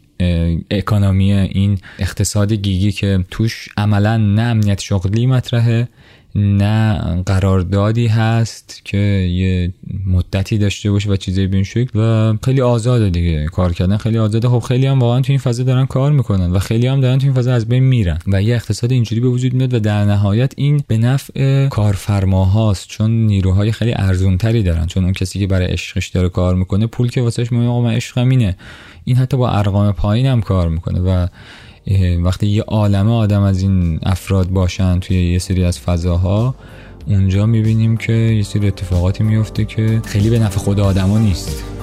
اکانومی 0.71 1.33
این 1.33 1.79
اقتصاد 1.99 2.53
گیگی 2.53 2.93
که 2.93 3.25
توش 3.31 3.69
عملا 3.77 4.17
نه 4.17 4.43
امنیت 4.43 4.81
شغلی 4.81 5.27
مطرحه 5.27 5.89
نه 6.37 7.23
قراردادی 7.27 8.07
هست 8.07 8.81
که 8.85 8.97
یه 8.97 9.73
مدتی 10.07 10.59
داشته 10.59 10.91
باشه 10.91 11.11
و 11.11 11.17
چیزایی 11.17 11.47
به 11.47 11.57
این 11.57 11.65
شکل 11.65 11.99
و 12.01 12.35
خیلی 12.45 12.61
آزاده 12.61 13.11
دیگه 13.11 13.47
کار 13.47 13.73
کردن 13.73 13.97
خیلی 13.97 14.19
آزاده. 14.19 14.49
خب 14.49 14.59
خیلی 14.59 14.87
هم 14.87 14.99
واقعا 14.99 15.21
تو 15.21 15.33
این 15.33 15.39
فضا 15.39 15.63
دارن 15.63 15.87
کار 15.87 16.13
می‌کنن 16.13 16.51
و 16.51 16.59
خیلی 16.59 16.87
هم 16.87 17.01
دارن 17.01 17.19
تو 17.19 17.27
این 17.27 17.35
فضا 17.35 17.53
از 17.53 17.69
بین 17.69 17.83
میرن 17.83 18.19
و 18.27 18.43
یه 18.43 18.55
اقتصاد 18.55 18.93
اینجوری 18.93 19.21
به 19.21 19.29
وجود 19.29 19.55
میاد 19.55 19.75
و 19.75 19.79
در 19.79 20.05
نهایت 20.05 20.53
این 20.57 20.83
به 20.89 20.99
نفع 20.99 21.69
کارفرماهاست 21.69 22.89
چون 22.89 23.11
نیروهای 23.11 23.73
خیلی 23.73 23.93
ارزونتری 23.97 24.63
دارن. 24.63 24.87
چون 24.87 25.05
اون 25.05 25.13
کسی 25.13 25.39
که 25.39 25.47
برای 25.47 25.67
عشقش 25.67 26.09
داره 26.09 26.29
کار 26.29 26.55
می‌کنه 26.55 26.87
پول 26.87 27.11
که 27.11 27.21
واسهش 27.23 27.53
مهم 27.53 27.67
آقا 27.67 27.81
من 27.81 27.95
عشقم 27.95 28.29
اینه. 28.29 28.57
این 29.05 29.17
حتی 29.17 29.37
با 29.37 29.51
ارقام 29.51 29.93
پایین 29.93 30.27
هم 30.27 30.41
کار 30.41 30.69
می‌کنه 30.69 31.01
و 31.01 31.27
وقتی 32.25 32.47
یه 32.47 32.63
عالمه 32.63 33.13
آدم 33.13 33.43
از 33.43 33.63
این 33.63 34.01
افراد 34.03 34.49
باشن 34.49 35.01
توی 35.01 35.33
یه 35.33 35.39
سری 35.39 35.65
از 35.65 35.79
فضاها 35.79 36.55
اونجا 37.07 37.47
می‌بینیم 37.47 37.97
که 37.97 38.13
یه 38.13 38.43
سری 38.43 38.69
اتفاقاتی 38.69 39.25
میفته 39.25 39.65
که 39.65 40.03
خیلی 40.05 40.31
به 40.31 40.39
نفع 40.39 40.59
خود 40.59 40.81
آدما 40.81 41.19
نیست. 41.19 41.76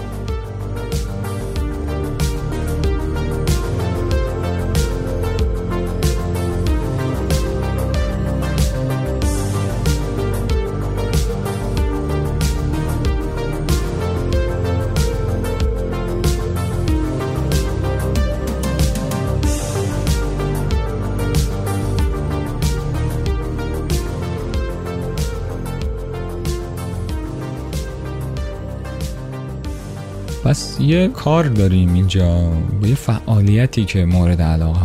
یه 30.83 31.07
کار 31.07 31.43
داریم 31.43 31.93
اینجا 31.93 32.51
به 32.81 32.89
یه 32.89 32.95
فعالیتی 32.95 33.85
که 33.85 34.05
مورد 34.05 34.41
علاقه 34.41 34.79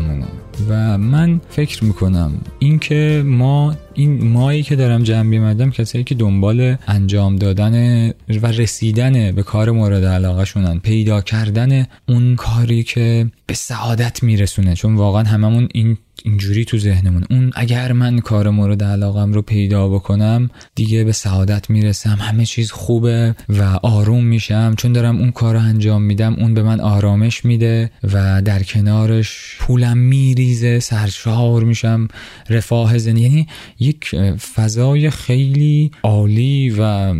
و 0.68 0.98
من 0.98 1.40
فکر 1.48 1.84
می‌کنم 1.84 2.32
اینکه 2.58 3.22
ما 3.26 3.74
این 3.98 4.28
مایی 4.28 4.62
که 4.62 4.76
دارم 4.76 5.02
جمع 5.02 5.30
بیمدم 5.30 5.70
کسایی 5.70 6.04
که 6.04 6.14
دنبال 6.14 6.76
انجام 6.86 7.36
دادن 7.36 8.08
و 8.42 8.46
رسیدن 8.46 9.32
به 9.32 9.42
کار 9.42 9.70
مورد 9.70 10.04
علاقه 10.04 10.44
شونن 10.44 10.78
پیدا 10.78 11.20
کردن 11.20 11.86
اون 12.08 12.36
کاری 12.36 12.82
که 12.82 13.26
به 13.46 13.54
سعادت 13.54 14.22
میرسونه. 14.22 14.74
چون 14.74 14.94
واقعا 14.94 15.22
هممون 15.22 15.68
این 15.74 15.96
اینجوری 16.24 16.64
تو 16.64 16.78
ذهنمون. 16.78 17.24
اون 17.30 17.50
اگر 17.54 17.92
من 17.92 18.18
کار 18.18 18.50
مورد 18.50 18.84
علاقم 18.84 19.32
رو 19.32 19.42
پیدا 19.42 19.88
بکنم 19.88 20.50
دیگه 20.74 21.04
به 21.04 21.12
سعادت 21.12 21.70
می‌رسم. 21.70 22.18
همه 22.20 22.44
چیز 22.44 22.70
خوبه 22.70 23.34
و 23.48 23.62
آروم 23.82 24.24
میشم. 24.24 24.74
چون 24.78 24.92
دارم 24.92 25.18
اون 25.18 25.30
کار 25.30 25.54
رو 25.54 25.60
انجام 25.60 26.02
میدم 26.02 26.34
اون 26.34 26.54
به 26.54 26.62
من 26.62 26.80
آرامش 26.80 27.44
میده 27.44 27.90
و 28.12 28.42
در 28.42 28.62
کنارش 28.62 29.56
پولم 29.60 29.98
میریزه 29.98 30.80
سرشار 30.80 31.64
میشم 31.64 32.08
رفاه 32.50 32.98
زنی 32.98 33.20
یعنی 33.20 33.46
یک 33.88 34.14
فضای 34.54 35.10
خیلی 35.10 35.90
عالی 36.02 36.74
و 36.78 37.14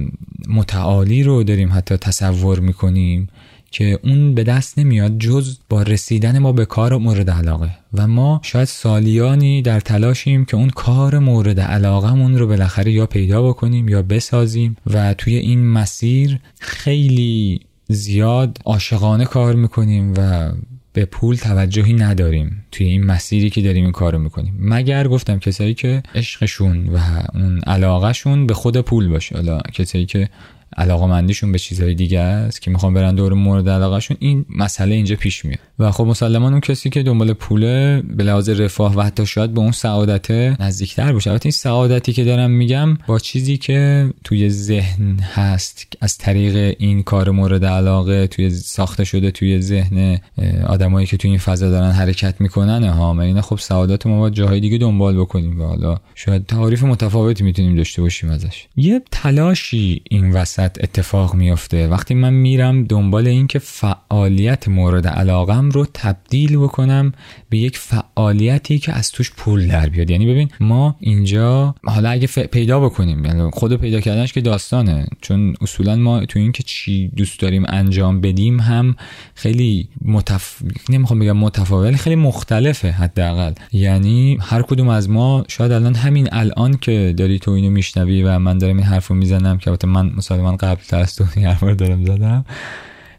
متعالی 0.48 1.22
رو 1.22 1.42
داریم 1.42 1.72
حتی 1.72 1.96
تصور 1.96 2.60
می‌کنیم 2.60 3.28
که 3.70 3.98
اون 4.04 4.34
به 4.34 4.44
دست 4.44 4.78
نمیاد 4.78 5.18
جز 5.18 5.58
با 5.68 5.82
رسیدن 5.82 6.38
ما 6.38 6.52
به 6.52 6.64
کار 6.64 6.96
مورد 6.96 7.30
علاقه. 7.30 7.70
و 7.94 8.06
ما 8.08 8.40
شاید 8.44 8.64
سالیانی 8.64 9.62
در 9.62 9.80
تلاشیم 9.80 10.44
که 10.44 10.56
اون 10.56 10.70
کار 10.70 11.18
مورد 11.18 11.60
علاقهمون 11.60 12.38
رو 12.38 12.46
بالاخره 12.46 12.92
یا 12.92 13.06
پیدا 13.06 13.48
بکنیم 13.48 13.88
یا 13.88 14.02
بسازیم 14.02 14.76
و 14.86 15.14
توی 15.14 15.36
این 15.36 15.66
مسیر 15.66 16.38
خیلی 16.60 17.60
زیاد 17.88 18.58
عاشقانه 18.64 19.24
کار 19.24 19.54
می‌کنیم 19.54 20.14
و 20.16 20.50
به 20.98 21.04
پول 21.04 21.36
توجهی 21.36 21.92
نداریم 21.92 22.64
توی 22.72 22.86
این 22.86 23.04
مسیری 23.06 23.50
که 23.50 23.62
داریم 23.62 23.84
این 23.84 23.92
کارو 23.92 24.18
می‌کنیم. 24.18 24.54
مگر 24.58 25.08
گفتم 25.08 25.38
کسایی 25.38 25.74
که 25.74 26.02
عشقشون 26.14 26.88
و 26.88 26.98
اون 27.34 27.60
علاقهشون 27.66 28.46
به 28.46 28.54
خود 28.54 28.80
پول 28.80 29.08
باشه. 29.08 29.34
حالا 29.34 29.60
کسایی 29.72 30.06
که 30.06 30.28
علاقه 30.76 31.06
مندیشون 31.06 31.52
به 31.52 31.58
چیزهای 31.58 31.94
دیگه 31.94 32.20
است 32.20 32.62
که 32.62 32.70
می‌خوان 32.70 32.94
برن 32.94 33.14
دور 33.14 33.32
مورد 33.32 33.68
علاقهشون 33.68 34.16
این 34.20 34.44
مسئله 34.56 34.94
اینجا 34.94 35.16
پیش 35.16 35.44
میاد. 35.44 35.58
و 35.78 35.90
خب 35.90 36.04
مسلمان 36.04 36.52
اون 36.52 36.60
کسی 36.60 36.90
که 36.90 37.02
دنبال 37.02 37.32
پوله 37.32 38.02
به 38.16 38.24
لحاظ 38.24 38.48
رفاه 38.48 38.96
و 38.96 39.02
حتی 39.02 39.26
شاید 39.26 39.54
به 39.54 39.60
اون 39.60 39.72
سعادت 39.72 40.30
نزدیکتر 40.60 41.12
باشه. 41.12 41.30
البته 41.30 41.46
این 41.46 41.52
سعادتی 41.52 42.12
که 42.12 42.24
دارم 42.24 42.50
میگم 42.50 42.98
با 43.06 43.18
چیزی 43.18 43.56
که 43.56 44.10
توی 44.24 44.50
ذهن 44.50 45.18
هست 45.20 45.86
از 46.00 46.18
طریق 46.18 46.76
این 46.78 47.02
کار 47.02 47.30
مورد 47.30 47.64
علاقه 47.64 48.26
توی 48.26 48.50
ساخته 48.50 49.04
شده 49.04 49.30
توی 49.30 49.60
ذهن 49.60 50.18
آدمایی 50.66 51.06
که 51.06 51.16
توی 51.16 51.30
این 51.30 51.38
فضا 51.38 51.70
دارن 51.70 51.90
حرکت 51.90 52.40
می‌کنن 52.40 52.84
ها 52.84 53.22
این 53.22 53.40
خب 53.40 53.58
سعادت 53.58 54.06
ما 54.06 54.18
باید 54.20 54.34
جاهای 54.34 54.60
دیگه 54.60 54.78
دنبال 54.78 55.20
بکنیم. 55.20 55.60
و 55.60 55.64
حالا 55.64 55.98
شاید 56.14 56.46
تعریف 56.46 56.82
متفاوتی 56.82 57.44
می‌تونیم 57.44 57.76
داشته 57.76 58.02
باشیم 58.02 58.30
ازش. 58.30 58.66
یه 58.76 59.02
تلاشی 59.10 60.02
این 60.10 60.32
وسط 60.32 60.57
اتفاق 60.62 61.34
میفته 61.34 61.88
وقتی 61.88 62.14
من 62.14 62.32
میرم 62.32 62.84
دنبال 62.84 63.26
اینکه 63.26 63.58
فعالیت 63.58 64.68
مورد 64.68 65.06
علاقم 65.06 65.68
رو 65.70 65.86
تبدیل 65.94 66.56
بکنم 66.56 67.12
به 67.50 67.58
یک 67.58 67.78
فعالیتی 67.78 68.78
که 68.78 68.92
از 68.92 69.12
توش 69.12 69.32
پول 69.36 69.66
در 69.68 69.88
بیاد. 69.88 70.10
یعنی 70.10 70.26
ببین 70.26 70.48
ما 70.60 70.96
اینجا 71.00 71.74
حالا 71.84 72.10
اگه 72.10 72.26
پیدا 72.26 72.80
بکنیم 72.80 73.24
یعنی 73.24 73.50
خود 73.52 73.76
پیدا 73.80 74.00
کردنش 74.00 74.32
که 74.32 74.40
داستانه. 74.40 75.06
چون 75.20 75.54
اصولا 75.60 75.96
ما 75.96 76.26
تو 76.26 76.38
این 76.38 76.52
که 76.52 76.62
چی 76.62 77.08
دوست 77.08 77.40
داریم 77.40 77.64
انجام 77.68 78.20
بدیم 78.20 78.60
هم 78.60 78.96
خیلی 79.34 79.88
متف... 80.04 80.62
نمی‌خوام 80.88 81.18
بگم 81.18 81.36
متفاوت 81.36 81.96
خیلی 81.96 82.16
مختلفه 82.16 82.90
حداقل. 82.90 83.52
یعنی 83.72 84.38
هر 84.40 84.62
کدوم 84.62 84.88
از 84.88 85.10
ما 85.10 85.44
شاید 85.48 85.72
الان 85.72 85.94
همین 85.94 86.28
الان 86.32 86.76
که 86.76 87.14
داری 87.16 87.38
تو 87.38 87.50
اینو 87.50 87.70
میشنوی 87.70 88.22
و 88.22 88.38
من 88.38 88.58
دارم 88.58 88.76
این 88.76 88.86
حرفو 88.86 89.14
می‌زنم 89.14 89.58
که 89.58 89.86
من 89.86 90.12
مثلا 90.16 90.47
من 90.50 90.56
قبل 90.56 90.80
از 90.90 91.16
تو 91.16 91.24
این 91.36 91.74
دارم 91.74 92.04
زدم. 92.04 92.44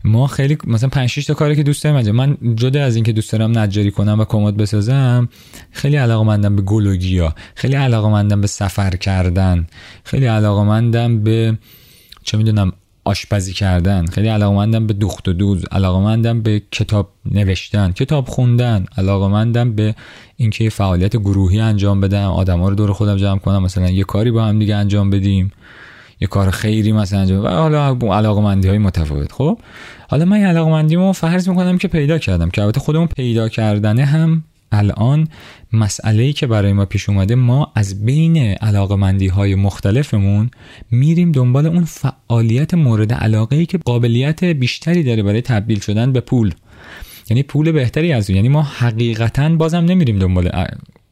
ما 0.03 0.27
خیلی 0.27 0.57
مثلا 0.67 0.89
5 0.89 1.09
6 1.09 1.25
تا 1.25 1.33
کاری 1.33 1.55
که 1.55 1.63
دوست 1.63 1.83
دارم 1.83 2.11
من 2.11 2.37
جدا 2.55 2.83
از 2.83 2.95
اینکه 2.95 3.11
دوست 3.11 3.31
دارم 3.31 3.57
نجاری 3.57 3.91
کنم 3.91 4.19
و 4.19 4.25
کمد 4.25 4.57
بسازم 4.57 5.29
خیلی 5.71 5.95
علاقه 5.95 6.49
به 6.49 6.61
گل 6.61 6.87
و 6.87 6.95
گیا 6.95 7.35
خیلی 7.55 7.75
علاقه 7.75 8.35
به 8.35 8.47
سفر 8.47 8.95
کردن 8.95 9.67
خیلی 10.03 10.25
علاقه 10.25 11.07
به 11.07 11.57
چه 12.23 12.37
می‌دونم 12.37 12.71
آشپزی 13.05 13.53
کردن 13.53 14.05
خیلی 14.05 14.27
علاقمندم 14.27 14.87
به 14.87 14.93
دوخت 14.93 15.27
و 15.27 15.33
دوز 15.33 15.65
علاقمندم 15.71 16.41
به 16.41 16.61
کتاب 16.71 17.09
نوشتن 17.31 17.91
کتاب 17.91 18.27
خوندن 18.27 18.85
علاقمندم 18.97 19.75
به 19.75 19.95
اینکه 20.35 20.69
فعالیت 20.69 21.15
گروهی 21.17 21.59
انجام 21.59 22.01
بدم 22.01 22.29
آدما 22.29 22.69
رو 22.69 22.75
دور 22.75 22.93
خودم 22.93 23.17
جمع 23.17 23.39
کنم 23.39 23.63
مثلا 23.63 23.89
یه 23.89 24.03
کاری 24.03 24.31
با 24.31 24.45
هم 24.45 24.59
دیگه 24.59 24.75
انجام 24.75 25.09
بدیم. 25.09 25.51
یه 26.21 26.27
کار 26.27 26.49
خیری 26.49 26.91
مثلا 26.91 27.19
انجام 27.19 27.45
و 27.45 27.47
حالا 27.47 27.97
علاقمندی 28.01 28.67
های 28.67 28.77
متفاوت. 28.77 29.31
خب؟ 29.31 29.59
حالا 30.09 30.25
من 30.25 30.37
علاقمندیمو 30.37 31.13
فرض 31.13 31.49
می‌کنم 31.49 31.77
که 31.77 31.87
پیدا 31.87 32.17
کردم 32.17 32.49
که 32.49 32.61
البته 32.61 32.79
خودمون 32.79 33.07
پیدا 33.07 33.49
کردنه 33.49 34.05
هم 34.05 34.43
الان 34.71 35.27
مسئله 35.73 36.33
که 36.33 36.47
برای 36.47 36.73
ما 36.73 36.85
پیش 36.85 37.09
اومده 37.09 37.35
ما 37.35 37.71
از 37.75 38.05
بین 38.05 38.37
علاقمندی 38.37 39.27
های 39.27 39.55
مختلفمون 39.55 40.51
میریم 40.91 41.31
دنبال 41.31 41.65
اون 41.65 41.85
فعالیت 41.85 42.73
مورد 42.73 43.13
علاقه 43.13 43.55
ای 43.55 43.65
که 43.65 43.77
قابلیت 43.77 44.43
بیشتری 44.43 45.03
داره 45.03 45.23
برای 45.23 45.41
تبدیل 45.41 45.79
شدن 45.79 46.13
به 46.13 46.19
پول. 46.19 46.53
یعنی 47.29 47.43
پول 47.43 47.71
بهتری 47.71 48.13
از 48.13 48.29
اون. 48.29 48.35
یعنی 48.35 48.49
ما 48.49 48.61
حقیقتا 48.61 49.49
بازم 49.49 49.85
نمیریم 49.85 50.19
دنبال 50.19 50.49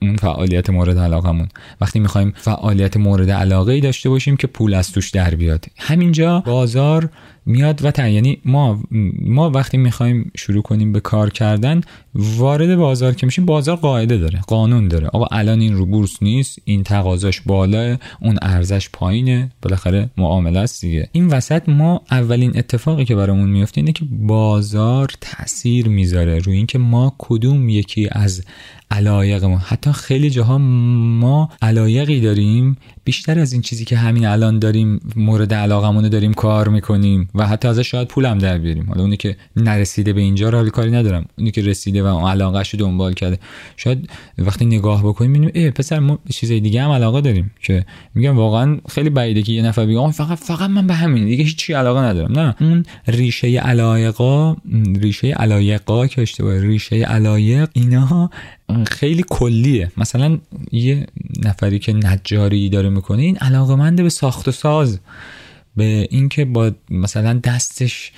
اون 0.01 0.15
فعالیت 0.15 0.69
مورد 0.69 0.97
علاقمون. 0.97 1.47
وقتی 1.81 1.99
می‌خوایم 1.99 2.33
فعالیت 2.37 2.97
مورد 2.97 3.31
علاقه 3.31 3.73
ای 3.73 3.81
داشته 3.81 4.09
باشیم 4.09 4.37
که 4.37 4.47
پول 4.47 4.73
از 4.73 4.91
توش 4.91 5.09
در 5.09 5.35
بیاد. 5.35 5.65
همینجا 5.77 6.39
بازار 6.39 7.09
میاد 7.47 7.79
و 7.83 8.09
یعنی 8.09 8.37
ما 8.45 8.79
ما 9.21 9.49
وقتی 9.49 9.77
می‌خوایم 9.77 10.31
شروع 10.37 10.61
کنیم 10.61 10.91
به 10.91 10.99
کار 10.99 11.29
کردن 11.29 11.81
وارد 12.15 12.75
بازار 12.75 13.13
که 13.13 13.25
میشیم 13.25 13.45
بازار 13.45 13.75
قاعده 13.75 14.17
داره 14.17 14.41
قانون 14.47 14.87
داره. 14.87 15.07
آقا 15.07 15.25
الان 15.31 15.61
این 15.61 15.73
رو 15.73 15.85
بورس 15.85 16.23
نیست 16.23 16.59
این 16.65 16.83
تقاضاش 16.83 17.41
بالا 17.41 17.97
اون 18.21 18.37
ارزش 18.41 18.89
پایینه 18.93 19.51
بالاخره 19.61 20.09
معامله 20.17 20.59
است 20.59 20.81
دیگه. 20.81 21.09
این 21.11 21.27
وسط 21.27 21.69
ما 21.69 22.01
اولین 22.11 22.57
اتفاقی 22.57 23.05
که 23.05 23.15
برامون 23.15 23.49
میفته 23.49 23.81
اینه 23.81 23.91
که 23.91 24.05
بازار 24.11 25.11
تاثیر 25.21 25.87
می‌ذاره 25.87 26.39
روی 26.39 26.57
اینکه 26.57 26.77
ما 26.77 27.15
کدوم 27.17 27.69
یکی 27.69 28.09
از 28.11 28.43
علایق 28.91 29.43
ما 29.43 29.57
حتی 29.57 29.91
خیلی 29.91 30.29
جاها 30.29 30.57
ما 30.57 31.49
علایقی 31.61 32.21
داریم 32.21 32.77
بیشتر 33.07 33.39
از 33.39 33.53
این 33.53 33.61
چیزی 33.61 33.85
که 33.85 33.97
همین 33.97 34.25
الان 34.25 34.59
داریم 34.59 34.99
مورد 35.15 35.53
علاقمون 35.53 36.09
داریم 36.09 36.33
کار 36.33 36.67
می‌کنیم 36.69 37.29
و 37.35 37.47
حتی 37.47 37.67
ازش 37.67 37.91
شاید 37.91 38.07
پولم 38.07 38.37
در 38.37 38.57
بیاریم. 38.57 38.85
حالا 38.89 39.01
اونی 39.01 39.17
که 39.17 39.35
نرسیده 39.55 40.13
به 40.13 40.21
اینجا 40.21 40.49
رو 40.49 40.69
کاری 40.69 40.91
ندارم. 40.91 41.25
اونی 41.37 41.51
که 41.51 41.61
رسیده 41.61 42.03
و 42.03 42.27
علاقهش 42.27 42.69
رو 42.69 42.79
دنبال 42.79 43.13
کرده. 43.13 43.39
شاید 43.77 44.09
وقتی 44.37 44.65
نگاه 44.65 45.03
بکنیم 45.03 45.31
ببینیم 45.31 45.51
ای 45.53 45.71
پسر 45.71 45.99
ما 45.99 46.19
چیزای 46.29 46.59
دیگه 46.59 46.83
هم 46.83 46.91
علاقه 46.91 47.21
داریم 47.21 47.51
که 47.61 47.85
میگم 48.15 48.37
واقعا 48.37 48.77
خیلی 48.89 49.09
بعیده 49.09 49.41
که 49.41 49.51
یه 49.51 49.61
نفر 49.61 49.85
بگه 49.85 50.11
فقط 50.11 50.37
فقط 50.37 50.69
من 50.69 50.87
به 50.87 50.93
همین 50.93 51.25
دیگه 51.25 51.43
هیچی 51.43 51.73
علاقه 51.73 51.99
ندارم. 51.99 52.39
نه. 52.39 52.55
اون 52.61 52.83
ریشه 53.07 53.47
علایقا 53.47 54.55
ریشه 54.95 55.27
علایقا 55.27 56.07
که 56.07 56.21
اشتباه 56.21 56.59
ریشه 56.59 56.95
علایق 56.95 57.69
اینا 57.73 58.29
خیلی 58.87 59.23
کلیه. 59.29 59.91
مثلا 59.97 60.39
یه 60.71 61.07
نفری 61.45 61.79
که 61.79 61.93
نجاری 61.93 62.69
داره 62.69 62.89
می‌کنه 62.89 63.21
این 63.21 63.37
علاقمنده 63.37 64.03
به 64.03 64.09
ساخت 64.09 64.47
و 64.47 64.51
ساز 64.51 64.99
به 65.75 66.07
اینکه 66.11 66.45
با 66.45 66.71
مثلا 66.89 67.33
دستش 67.33 68.11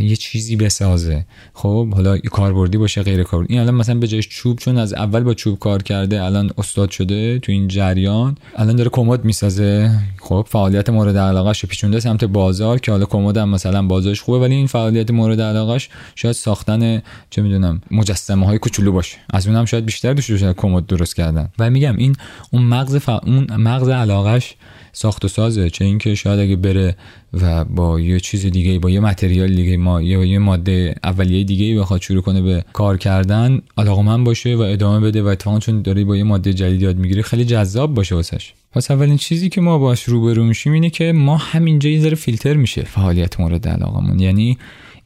یه 0.00 0.16
چیزی 0.16 0.56
بسازه. 0.56 1.24
خب 1.54 1.94
حالا 1.94 2.18
کاربردی 2.18 2.78
باشه 2.78 3.02
غیر 3.02 3.22
کاربردی. 3.22 3.52
این 3.52 3.62
الان 3.62 3.74
مثلا 3.74 3.94
به 3.94 4.08
جایش 4.08 4.28
چوب 4.28 4.58
چون 4.58 4.78
از 4.78 4.94
اول 4.94 5.22
با 5.22 5.34
چوب 5.34 5.58
کار 5.58 5.82
کرده 5.82 6.22
الان 6.22 6.50
استاد 6.58 6.90
شده 6.90 7.38
تو 7.38 7.52
این 7.52 7.68
جریان. 7.68 8.36
الان 8.56 8.76
داره 8.76 8.90
کمد 8.90 9.24
می‌سازه. 9.24 9.90
خب 10.20 10.46
فعالیت 10.48 10.90
مورد 10.90 11.16
علاقهش 11.16 11.64
پیچونده 11.64 12.00
سمت 12.00 12.24
بازار 12.24 12.78
که 12.78 12.92
حالا 12.92 13.04
کمد 13.04 13.36
هم 13.36 13.48
مثلا 13.48 13.82
بازارش 13.82 14.20
خوبه 14.20 14.38
ولی 14.38 14.54
این 14.54 14.66
فعالیت 14.66 15.10
مورد 15.10 15.40
علاقهش 15.40 15.88
شاید 16.14 16.34
ساختن 16.34 17.02
چه 17.30 17.42
می‌دونم 17.42 17.80
مجسمه 17.90 18.46
های 18.46 18.58
کوچولو 18.58 18.92
باشه. 18.92 19.16
از 19.30 19.46
اونم 19.46 19.64
شاید 19.64 19.86
بیشتر 19.86 20.14
دوش 20.14 20.30
کمد 20.42 20.86
درست 20.86 21.16
کردن. 21.16 21.48
و 21.58 21.70
میگم 21.70 21.96
این 21.96 22.16
اون 22.50 22.62
مغز 22.62 22.96
ف... 22.96 23.08
اون 23.08 23.46
مغز 23.56 23.88
علاقش 23.88 24.54
ساخت 24.92 25.24
و 25.24 25.28
سازه 25.28 25.70
چه 25.70 25.84
اینکه 25.84 26.14
شاید 26.14 26.40
اگه 26.40 26.56
بره 26.56 26.96
و 27.32 27.64
با 27.64 28.00
یه 28.00 28.20
چیز 28.20 28.46
دیگه 28.46 28.78
با 28.78 28.90
یه 28.90 29.00
متریال 29.00 29.54
دیگه 29.54 29.76
ما 29.76 30.02
یه, 30.02 30.28
یه 30.28 30.38
ماده 30.38 30.94
اولیه 31.04 31.44
دیگه 31.44 31.80
بخواد 31.80 32.00
شروع 32.00 32.22
کنه 32.22 32.42
به 32.42 32.64
کار 32.72 32.98
کردن 32.98 33.60
من 34.04 34.24
باشه 34.24 34.54
و 34.54 34.60
ادامه 34.60 35.06
بده 35.06 35.22
و 35.22 35.26
اتفاقا 35.26 35.58
چون 35.58 35.82
داره 35.82 36.04
با 36.04 36.16
یه 36.16 36.22
ماده 36.22 36.52
جدید 36.52 36.82
یاد 36.82 36.96
می‌گیره 36.96 37.22
خیلی 37.22 37.44
جذاب 37.44 37.94
باشه 37.94 38.14
واسش. 38.14 38.52
پس 38.72 38.90
اولین 38.90 39.16
چیزی 39.16 39.48
که 39.48 39.60
ما 39.60 39.78
باش 39.78 40.02
روبرو 40.02 40.44
میشیم 40.44 40.72
اینه 40.72 40.90
که 40.90 41.12
ما 41.12 41.36
همینجا 41.36 41.90
یه 41.90 42.00
ذره 42.00 42.14
فیلتر 42.14 42.54
میشه 42.54 42.82
فعالیت 42.82 43.40
مورد 43.40 43.68
علاقمون 43.68 44.20
یعنی 44.20 44.58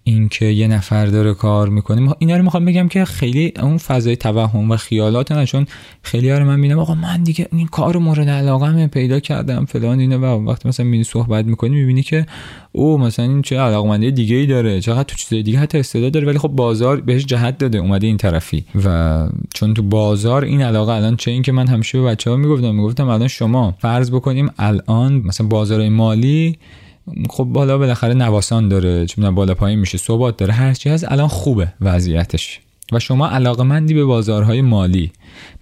اینکه 0.09 0.47
یه 0.47 0.69
نفر 0.69 1.07
داره 1.07 1.35
کار 1.35 1.69
می‌کنه. 1.69 2.15
اینا 2.19 2.37
رو 2.37 2.43
می‌خوام 2.43 2.65
بگم 2.65 2.89
که 2.89 3.05
خیلی 3.05 3.53
اون 3.63 3.79
فضای 3.79 4.17
توهم 4.17 4.71
و 4.71 4.77
خیالات 4.77 5.33
نه 5.33 5.47
چون 5.47 5.67
خیلی 6.03 6.31
رو 6.31 6.45
من 6.45 6.57
می‌بینم 6.57 6.79
آقا 6.79 6.95
من 6.95 7.23
دیگه 7.23 7.49
این 7.53 7.67
کار 7.67 7.97
مورد 7.97 8.29
علاقه 8.29 8.87
پیدا 8.87 9.21
کردم 9.21 9.65
فلان 9.65 10.01
اینه. 10.01 10.17
و 10.17 10.25
وقتی 10.25 10.69
مثلا 10.69 10.87
می‌بینی 10.87 11.05
صحبت 11.05 11.45
می‌کنی 11.45 11.77
می‌بینی 11.77 12.03
که 12.03 12.27
او 12.73 12.99
مثلا 12.99 13.25
این 13.25 13.43
چه 13.43 13.59
علاقمندی 13.59 14.11
دیگه 14.11 14.37
ای 14.37 14.47
داره 14.47 14.81
چقدر 14.81 15.03
تو 15.03 15.17
چیزای 15.17 15.43
دیگه 15.43 15.59
حتی 15.59 15.79
استعداد 15.79 16.13
داره 16.13 16.27
ولی 16.27 16.39
خب 16.39 16.49
بازار 16.49 17.01
بهش 17.01 17.25
جهت 17.25 17.59
داده 17.59 17.79
اومده 17.79 18.07
این 18.07 18.17
طرفی. 18.17 18.65
و 18.85 19.29
چون 19.55 19.75
تو 19.75 19.83
بازار 19.83 20.45
این 20.45 20.63
علاقه 20.63 20.93
الان 20.93 21.17
چه 21.17 21.31
این 21.31 21.43
که 21.43 21.53
من 21.53 21.67
همیشه 21.67 22.01
به 22.01 22.05
بچه‌ها 22.05 22.37
می‌گفتم 22.37 22.75
می‌گفتم 22.75 23.09
الان 23.09 23.29
شما 23.29 23.75
فرض 23.79 24.11
بکنیم 24.11 24.51
الان 24.59 25.13
مثلا 25.13 25.47
بازار 25.47 25.89
مالی 25.89 26.59
خب 27.31 27.45
بالا 27.45 27.79
بالاخره 27.79 28.15
نواسان 28.15 28.69
داره 28.69 29.07
چون 29.07 29.35
بالا 29.35 29.55
پایین 29.55 29.79
میشه 29.79 29.99
ثبات 29.99 30.37
داره 30.37 30.53
هر 30.53 30.75
چی 30.75 30.91
هست 30.91 31.13
الان 31.13 31.29
خوبه 31.29 31.73
وضعیتش. 31.81 32.61
و 32.93 32.99
شما 32.99 33.29
علاقمندی 33.29 33.95
به 33.95 34.05
بازارهای 34.05 34.61
مالی. 34.63 35.13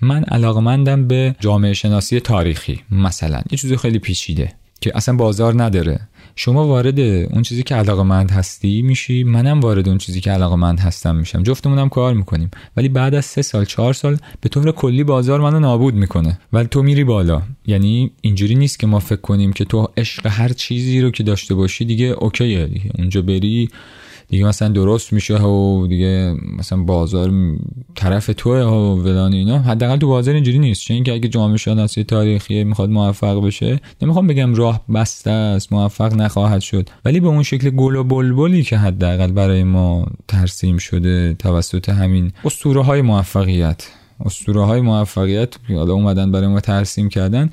من 0.00 0.24
علاقمندم 0.24 1.08
به 1.08 1.36
جامعه 1.40 1.72
شناسی 1.72 2.20
تاریخی 2.20 2.80
مثلا. 2.90 3.42
یه 3.50 3.58
چیزی 3.58 3.76
خیلی 3.76 3.98
پیچیده 3.98 4.52
که 4.80 4.92
اصلا 4.94 5.16
بازار 5.16 5.62
نداره. 5.62 6.00
شما 6.36 6.66
وارد 6.66 7.00
اون 7.00 7.42
چیزی 7.42 7.62
که 7.62 7.74
علاقه 7.74 8.02
مند 8.02 8.30
هستی 8.30 8.82
میشی 8.82 9.24
منم 9.24 9.60
وارد 9.60 9.88
اون 9.88 9.98
چیزی 9.98 10.20
که 10.20 10.30
علاقه 10.30 10.56
مند 10.56 10.80
هستم 10.80 11.16
میشم. 11.16 11.42
جفتمونم 11.42 11.88
کار 11.88 12.14
می‌کنیم. 12.14 12.50
ولی 12.76 12.88
بعد 12.88 13.14
از 13.14 13.24
سه 13.24 13.42
سال 13.42 13.64
چهار 13.64 13.92
سال 13.92 14.16
به 14.40 14.48
طور 14.48 14.72
کلی 14.72 15.04
بازار 15.04 15.40
منو 15.40 15.60
نابود 15.60 15.94
می‌کنه. 15.94 16.38
ولی 16.52 16.68
تو 16.68 16.82
میری 16.82 17.04
بالا. 17.04 17.42
یعنی 17.66 18.10
اینجوری 18.20 18.54
نیست 18.54 18.78
که 18.78 18.86
ما 18.86 18.98
فکر 18.98 19.20
کنیم 19.20 19.52
که 19.52 19.64
تو 19.64 19.88
عشق 19.96 20.26
هر 20.26 20.48
چیزی 20.48 21.00
رو 21.00 21.10
که 21.10 21.22
داشته 21.22 21.54
باشی 21.54 21.84
دیگه 21.84 22.06
اوکیه 22.06 22.66
دیگه. 22.66 22.90
اونجا 22.98 23.22
بری 23.22 23.68
دیگه 24.28 24.44
مثلا 24.44 24.68
درست 24.68 25.12
میشه 25.12 25.42
و 25.42 25.86
دیگه 25.86 26.36
مثلا 26.58 26.78
بازار 26.82 27.32
طرف 27.94 28.30
توه 28.36 28.58
و 28.58 29.02
ولان 29.02 29.32
اینا. 29.32 29.58
حداقل 29.58 29.96
تو 29.96 30.08
بازار 30.08 30.34
اینجوری 30.34 30.58
نیست. 30.58 30.82
چون 30.82 30.94
اینکه 30.94 31.12
اگه 31.12 31.28
جامعه 31.28 31.56
شناسی 31.56 32.04
تاریخی 32.04 32.64
می‌خواد 32.64 32.90
موفق 32.90 33.46
بشه 33.46 33.80
نمی‌خوام 34.02 34.26
بگم 34.26 34.54
راه 34.54 34.80
بسته 34.94 35.30
است 35.30 35.72
موفق 35.72 36.14
نخواهد 36.14 36.60
شد. 36.60 36.88
ولی 37.04 37.20
به 37.20 37.28
اون 37.28 37.42
شکل 37.42 37.70
گل 37.70 37.96
و 37.96 38.04
بلبلی 38.04 38.62
که 38.62 38.78
حداقل 38.78 39.32
برای 39.32 39.64
ما 39.64 40.06
ترسیم 40.28 40.78
شده 40.78 41.34
توسط 41.38 41.88
همین 41.88 42.32
اسطوره 42.44 42.82
های 42.82 43.02
موفقیت. 43.02 43.88
اسطوره 44.24 44.64
های 44.64 44.80
موفقیت 44.80 45.54
حالا 45.68 45.92
اومدن 45.92 46.32
برای 46.32 46.46
ما 46.46 46.60
ترسیم 46.60 47.08
کردن. 47.08 47.50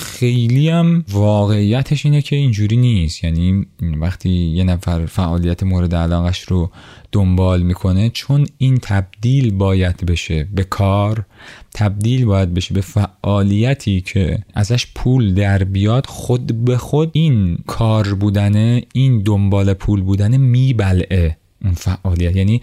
خیلی 0.00 0.68
هم 0.68 1.04
واقعیتش 1.12 2.06
اینه 2.06 2.22
که 2.22 2.36
اینجوری 2.36 2.76
نیست. 2.76 3.24
یعنی 3.24 3.66
وقتی 4.00 4.30
یه 4.30 4.64
نفر 4.64 5.06
فعالیت 5.06 5.62
مورد 5.62 5.94
علاقش 5.94 6.40
رو 6.40 6.70
دنبال 7.12 7.62
می‌کنه 7.62 8.10
چون 8.10 8.46
این 8.58 8.78
تبدیل 8.82 9.50
باید 9.54 10.06
بشه 10.06 10.48
به 10.54 10.64
کار 10.64 11.26
تبدیل 11.74 12.24
باید 12.24 12.54
بشه 12.54 12.74
به 12.74 12.80
فعالیتی 12.80 14.00
که 14.00 14.38
ازش 14.54 14.86
پول 14.94 15.34
در 15.34 15.64
بیاد 15.64 16.06
خود 16.06 16.64
به 16.64 16.76
خود 16.76 17.10
این 17.12 17.58
کار 17.66 18.14
بودنه 18.14 18.82
این 18.92 19.22
دنبال 19.22 19.74
پول 19.74 20.00
بودنه 20.02 20.36
میبلعه 20.38 21.36
اون 21.64 21.72
فعالیت. 21.74 22.36
یعنی 22.36 22.62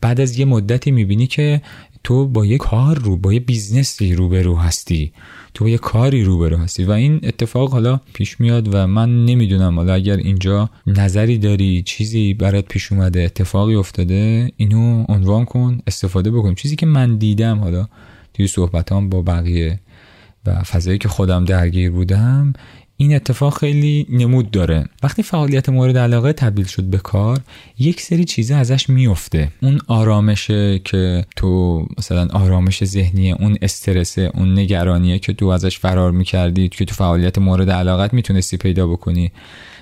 بعد 0.00 0.20
از 0.20 0.38
یه 0.38 0.44
مدتی 0.44 0.90
می‌بینی 0.90 1.26
که 1.26 1.62
تو 2.04 2.28
با 2.28 2.46
یه 2.46 2.58
کار 2.58 2.98
رو 2.98 3.16
با 3.16 3.32
یه 3.32 3.40
business 3.40 4.06
ی 4.06 4.14
روبرو 4.14 4.56
هستی. 4.56 5.12
تو 5.54 5.68
یه 5.68 5.78
کاری 5.78 6.24
روبرو 6.24 6.56
هستی. 6.56 6.84
و 6.84 6.90
این 6.90 7.20
اتفاق 7.22 7.72
حالا 7.72 8.00
پیش 8.12 8.40
میاد 8.40 8.74
و 8.74 8.86
من 8.86 9.24
نمی‌دونم. 9.24 9.76
حالا 9.76 9.94
اگر 9.94 10.16
اینجا 10.16 10.70
نظری 10.86 11.38
داری 11.38 11.82
چیزی 11.82 12.34
برات 12.34 12.64
پیش 12.64 12.92
اومده 12.92 13.22
اتفاقی 13.22 13.74
افتاده 13.74 14.50
اینو 14.56 15.04
عنوان 15.08 15.44
کن 15.44 15.78
استفاده 15.86 16.30
بکن. 16.30 16.54
چیزی 16.54 16.76
که 16.76 16.86
من 16.86 17.16
دیدم 17.16 17.58
حالا 17.58 17.88
توی 18.34 18.46
صحبتام 18.46 19.08
با 19.08 19.22
بقیه 19.22 19.80
و 20.46 20.62
فضایی 20.62 20.98
که 20.98 21.08
خودم 21.08 21.44
درگیر 21.44 21.90
بودم 21.90 22.52
این 23.00 23.14
اتفاق 23.14 23.58
خیلی 23.58 24.06
نمود 24.10 24.50
داره. 24.50 24.84
وقتی 25.02 25.22
فعالیت 25.22 25.68
مورد 25.68 25.98
علاقه 25.98 26.32
تبدیل 26.32 26.64
شد 26.66 26.82
به 26.82 26.98
کار 26.98 27.40
یک 27.78 28.00
سری 28.00 28.24
چیزا 28.24 28.56
ازش 28.56 28.90
میفته 28.90 29.48
اون 29.62 29.80
آرامشه 29.86 30.78
که 30.78 31.24
تو 31.36 31.82
مثلا 31.98 32.28
آرامش 32.32 32.84
ذهنیه 32.84 33.36
اون 33.40 33.58
استرسه 33.62 34.30
اون 34.34 34.58
نگرانیه 34.58 35.18
که 35.18 35.32
تو 35.32 35.46
ازش 35.46 35.78
فرار 35.78 36.12
می‌کردی 36.12 36.68
که 36.68 36.84
تو 36.84 36.94
فعالیت 36.94 37.38
مورد 37.38 37.70
علاقت 37.70 38.14
می‌تونستی 38.14 38.56
پیدا 38.56 38.86
بکنی. 38.86 39.32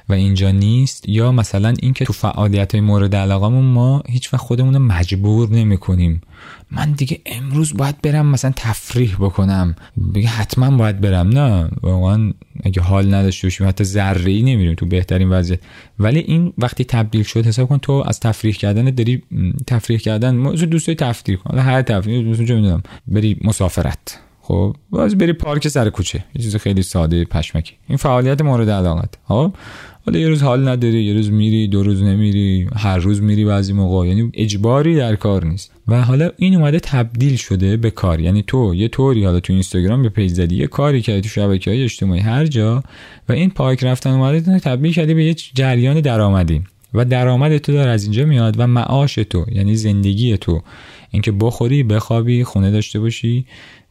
و 0.08 0.12
اینجا 0.12 0.50
نیست 0.50 1.08
یا 1.08 1.32
مثلا 1.32 1.74
اینکه 1.82 2.04
تو 2.04 2.12
فعالیت 2.12 2.74
های 2.74 2.80
مورد 2.80 3.14
علاقمون 3.14 3.64
ما 3.64 4.02
هیچ 4.08 4.34
وقت 4.34 4.42
خودمون 4.42 4.78
مجبور 4.78 5.50
نمی 5.50 5.78
کنیم 5.78 6.20
من 6.70 6.92
دیگه 6.92 7.20
امروز 7.26 7.76
باید 7.76 8.02
برم 8.02 8.26
مثلا 8.26 8.52
تفریح 8.56 9.16
بکنم. 9.16 9.76
دیگه 10.12 10.28
حتما 10.28 10.76
باید 10.76 11.00
برم 11.00 11.28
نه؟ 11.28 11.68
واقعا 11.82 12.32
اگه 12.64 12.82
حال 12.82 13.14
نداشته 13.14 13.46
باشیم 13.46 13.68
حتی 13.68 13.84
ذره 13.84 14.30
ای 14.30 14.42
نمیریم 14.42 14.74
تو 14.74 14.86
بهترین 14.86 15.28
وضعیت. 15.28 15.60
ولی 15.98 16.18
این 16.18 16.52
وقتی 16.58 16.84
تبدیل 16.84 17.22
شد 17.22 17.46
حساب 17.46 17.68
کن 17.68 17.78
تو 17.78 18.04
از 18.06 18.20
تفریح 18.20 18.54
کردن 18.54 18.84
داری 18.84 19.22
تفریح 19.66 19.98
کردن 19.98 20.36
موضوع 20.36 20.68
دوستای 20.68 20.94
تفریح 20.94 21.38
کن. 21.38 21.58
هر 21.58 21.82
تفریح 21.82 22.24
دوست 22.24 22.40
می‌دونم 22.40 22.82
بری 23.06 23.40
مسافرت. 23.44 24.20
خب 24.40 24.76
باز 24.90 25.18
بری 25.18 25.32
پارک 25.32 25.68
سر 25.68 25.90
کوچه. 25.90 26.24
یه 26.34 26.42
چیز 26.42 26.56
خیلی 26.56 26.82
ساده 26.82 27.24
پشمکی. 27.24 27.74
این 27.88 27.96
فعالیت 27.98 28.42
مورد 28.42 28.70
علاقت. 28.70 29.14
خب؟ 29.24 29.52
حالا 30.06 30.18
یه 30.18 30.28
روز 30.28 30.42
حال 30.42 30.68
نداری 30.68 31.02
یه 31.02 31.12
روز 31.12 31.30
میری 31.30 31.68
دو 31.68 31.82
روز 31.82 32.02
نمیری 32.02 32.68
هر 32.76 32.98
روز 32.98 33.22
میری 33.22 33.44
بعضی 33.44 33.72
موقع. 33.72 34.06
یعنی 34.06 34.30
اجباری 34.34 34.96
در 34.96 35.16
کار 35.16 35.44
نیست. 35.44 35.70
و 35.88 36.02
حالا 36.02 36.30
این 36.36 36.54
اومده 36.54 36.80
تبدیل 36.80 37.36
شده 37.36 37.76
به 37.76 37.90
کار. 37.90 38.20
یعنی 38.20 38.44
تو 38.46 38.74
یه 38.74 38.88
طوری 38.88 39.24
حالا 39.24 39.40
تو 39.40 39.52
اینستاگرام 39.52 40.02
به 40.02 40.08
پیج 40.08 40.32
زدی 40.32 40.56
یه 40.56 40.66
کاری 40.66 41.02
کردی 41.02 41.20
تو 41.20 41.28
شبکه 41.28 41.70
های 41.70 41.84
اجتماعی 41.84 42.20
هر 42.20 42.46
جا. 42.46 42.82
و 43.28 43.32
این 43.32 43.50
پارک 43.50 43.84
رفتن 43.84 44.10
اومده 44.10 44.58
تبدیل 44.58 44.92
کردی 44.92 45.14
به 45.14 45.24
یه 45.24 45.34
جریان 45.34 46.00
درآمدی. 46.00 46.60
و 46.94 47.04
درآمد 47.04 47.58
تو 47.58 47.72
داره 47.72 47.90
از 47.90 48.02
اینجا 48.02 48.24
میاد 48.24 48.54
و 48.58 48.66
معاش 48.66 49.14
تو 49.14 49.44
یعنی 49.52 49.74
زندگی 49.74 50.36
تو. 50.36 50.62
اینکه 51.10 51.32
بخوری 51.32 51.82
بخوابی 51.82 52.44
خونه 52.44 52.70
داشته 52.70 53.00
باشی. 53.00 53.46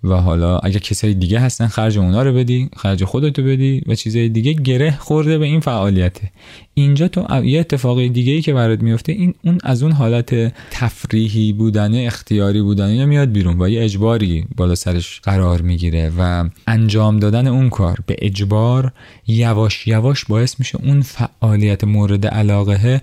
و 0.06 0.16
حالا 0.16 0.58
اگر 0.58 0.80
کسای 0.80 1.14
دیگه 1.14 1.40
هستن 1.40 1.68
خرج 1.68 1.98
اونا 1.98 2.24
رو 2.24 2.34
بدی 2.34 2.70
خرج 2.78 3.04
خودتو 3.04 3.44
بدی 3.44 3.82
و 3.88 3.96
چیزای 3.96 4.30
دیگه 4.30 4.54
گره 4.54 4.98
خورده 5.00 5.38
به 5.38 5.46
این 5.46 5.60
فعالیته. 5.60 6.32
اینجا 6.74 7.08
تو 7.08 7.46
یه 7.46 7.60
اتفاقی 7.60 8.10
دیگه 8.10 8.34
ای 8.34 8.42
که 8.42 8.54
برات 8.54 8.82
میفته 8.82 9.12
این 9.12 9.34
اون 9.44 9.58
از 9.64 9.84
اون 9.84 9.92
حالت 9.92 10.54
تفریحی 10.72 11.54
بودن 11.54 12.06
اختیاری 12.06 12.62
بودن 12.62 13.06
میاد 13.06 13.32
بیرون 13.32 13.62
و 13.62 13.70
یه 13.70 13.84
اجباری 13.84 14.46
بالا 14.56 14.76
سرش 14.76 15.22
قرار 15.24 15.62
می‌گیره 15.62 16.12
و 16.18 16.50
انجام 16.68 17.20
دادن 17.20 17.48
اون 17.48 17.70
کار 17.70 17.98
به 18.06 18.16
اجبار 18.20 18.92
یواش 19.28 19.88
یواش 19.88 20.26
باعث 20.26 20.60
میشه 20.60 20.80
اون 20.84 21.02
فعالیت 21.02 21.84
مورد 21.84 22.28
علاقه 22.28 23.02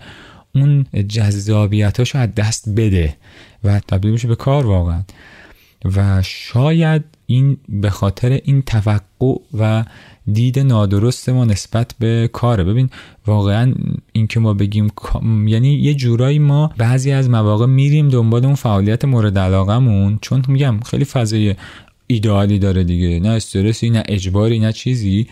اون 0.54 0.86
جذابیتاشو 1.08 2.18
از 2.18 2.34
دست 2.34 2.68
بده 2.68 3.16
و 3.64 3.80
تبدیل 3.80 4.10
میشه 4.10 4.28
به 4.28 4.36
کار 4.36 4.66
واقعا. 4.66 5.02
و 5.84 6.22
شاید 6.22 7.02
این 7.26 7.56
به 7.68 7.90
خاطر 7.90 8.40
این 8.44 8.62
توقع 8.62 9.34
و 9.58 9.84
دید 10.32 10.58
نادرست 10.58 11.28
ما 11.28 11.44
نسبت 11.44 11.94
به 11.98 12.30
کاره. 12.32 12.64
ببین 12.64 12.90
واقعا 13.26 13.74
این 14.12 14.26
که 14.26 14.40
ما 14.40 14.54
بگیم 14.54 14.92
یعنی 15.46 15.74
یه 15.74 15.94
جورایی 15.94 16.38
ما 16.38 16.72
بعضی 16.78 17.12
از 17.12 17.30
مواقع 17.30 17.66
میریم 17.66 18.08
دنبال 18.08 18.44
اون 18.44 18.54
فعالیت 18.54 19.04
مورد 19.04 19.38
علاقمون 19.38 20.18
چون 20.20 20.42
میگم 20.48 20.80
خیلی 20.80 21.04
فضای 21.04 21.54
ایدئالی 22.06 22.58
داره 22.58 22.84
دیگه. 22.84 23.20
نه 23.20 23.28
استرسی 23.28 23.90
نه 23.90 24.02
اجباری 24.08 24.58
نه 24.58 24.72
چیزی. 24.72 25.26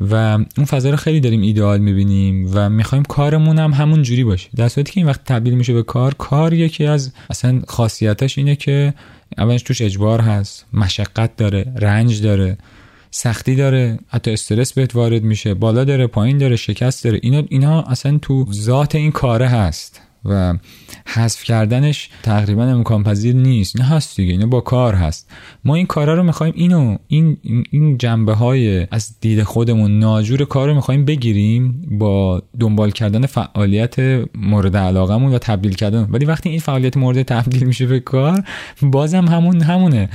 و 0.00 0.14
اون 0.56 0.66
فضا 0.66 0.90
رو 0.90 0.96
خیلی 0.96 1.20
داریم 1.20 1.40
ایدئال 1.40 1.78
می‌بینیم 1.80 2.50
و 2.54 2.70
می‌خوایم 2.70 3.04
کارمون 3.04 3.58
هم 3.58 3.72
همون 3.72 4.02
جوری 4.02 4.24
باشه. 4.24 4.48
در 4.56 4.68
صورتی 4.68 4.92
که 4.92 5.00
این 5.00 5.06
وقت 5.06 5.24
تبدیل 5.24 5.54
میشه 5.54 5.72
به 5.72 5.82
کار 5.82 6.14
کار 6.14 6.52
یکی 6.52 6.86
از 6.86 7.12
اصلا 7.30 7.62
خاصیتش 7.68 8.38
اینه 8.38 8.56
که 8.56 8.94
اولش 9.38 9.62
توش 9.62 9.82
اجبار 9.82 10.20
هست. 10.20 10.66
مشقت 10.72 11.36
داره 11.36 11.72
رنج 11.76 12.22
داره 12.22 12.58
سختی 13.10 13.56
داره 13.56 13.98
حتی 14.08 14.32
استرس 14.32 14.72
بهت 14.72 14.96
وارد 14.96 15.22
میشه 15.22 15.54
بالا 15.54 15.84
داره 15.84 16.06
پایین 16.06 16.38
داره 16.38 16.56
شکست 16.56 17.04
داره. 17.04 17.20
اینا 17.22 17.42
اینا 17.48 17.82
اصلا 17.82 18.18
تو 18.22 18.46
ذات 18.52 18.94
این 18.94 19.12
کاره 19.12 19.48
هست. 19.48 20.00
و 20.24 20.54
حذف 21.06 21.44
کردنش 21.44 22.08
تقریبا 22.22 22.64
امکان 22.64 23.04
پذیر 23.04 23.34
نیست. 23.34 23.80
نه 23.80 23.84
هست 23.84 24.16
دیگه 24.16 24.32
اینو 24.32 24.46
با 24.46 24.60
کار 24.60 24.94
هست. 24.94 25.30
ما 25.64 25.74
این 25.74 25.86
کارا 25.86 26.14
رو 26.14 26.22
می‌خوایم 26.22 26.52
اینو 26.56 26.96
این 27.08 27.36
این 27.70 27.98
جنبه 27.98 28.34
های 28.34 28.86
از 28.90 29.20
دید 29.20 29.42
خودمون 29.42 29.98
ناجور 29.98 30.44
کار 30.44 30.68
رو 30.68 30.74
می‌خوایم 30.74 31.04
بگیریم 31.04 31.84
با 31.98 32.42
دنبال 32.60 32.90
کردن 32.90 33.26
فعالیت 33.26 33.94
مورد 34.34 34.76
علاقمون 34.76 35.34
و 35.34 35.38
تبدیل 35.38 35.74
کردن. 35.74 36.08
ولی 36.10 36.24
وقتی 36.24 36.48
این 36.48 36.60
فعالیت 36.60 36.96
مورد 36.96 37.22
تبدیل 37.22 37.64
میشه 37.64 37.86
به 37.86 38.00
کار 38.00 38.44
بازم 38.82 39.24
همون 39.24 39.62
همونه. 39.62 40.10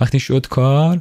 وقتی 0.00 0.20
شد 0.20 0.46
کار 0.46 1.00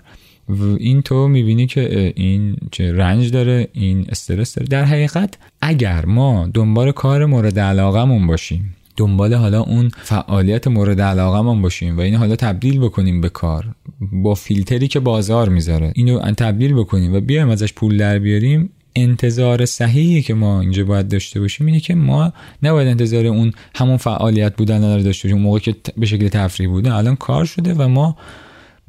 این 0.80 1.02
تو 1.02 1.28
می‌بینی 1.28 1.68
که 1.68 2.14
این 2.16 2.56
چه 2.72 2.94
رنج 2.94 3.32
داره 3.32 3.68
این 3.74 4.06
استرس 4.10 4.56
داره. 4.56 4.68
در 4.68 4.84
حقیقت 4.84 5.38
اگر 5.62 6.06
ما 6.06 6.50
دنبال 6.54 6.92
کار 6.92 7.26
مورد 7.26 7.60
علاقمون 7.60 8.28
باشیم 8.28 8.76
دنبال 8.98 9.34
حالا 9.34 9.62
اون 9.62 9.90
فعالیت 10.04 10.68
مورد 10.68 11.02
علاقمون 11.02 11.62
باشیم 11.62 11.98
و 11.98 12.02
این 12.02 12.16
حالا 12.16 12.36
تبدیل 12.36 12.80
بکنیم 12.80 13.22
به 13.22 13.30
کار 13.30 13.66
با 14.12 14.34
فیلتری 14.34 14.88
که 14.88 15.00
بازار 15.00 15.50
می‌ذاره 15.50 15.92
اینو 15.96 16.20
تبدیل 16.20 16.74
بکنیم 16.74 17.14
و 17.14 17.20
بیایم 17.20 17.50
ازش 17.50 17.74
پول 17.74 17.98
در 17.98 18.20
بیاریم 18.20 18.70
انتظار 18.96 19.66
صحیحی 19.66 20.22
که 20.22 20.34
ما 20.34 20.62
اینجا 20.62 20.84
باید 20.84 21.08
داشته 21.08 21.40
باشیم 21.40 21.68
اینه 21.68 21.80
که 21.80 21.96
ما 21.96 22.34
نباید 22.64 22.88
انتظار 22.88 23.26
اون 23.26 23.54
همون 23.76 23.98
فعالیت 23.98 24.56
بودن 24.56 24.96
رو 24.96 25.04
داشته 25.04 25.28
باشیم 25.28 25.42
موقع 25.42 25.60
که 25.60 25.76
به 25.98 26.06
شکل 26.06 26.28
تفریح 26.28 26.70
بوده 26.70 26.96
الان 26.96 27.16
کار 27.16 27.46
شده 27.46 27.74
و 27.74 27.88
ما 27.88 28.18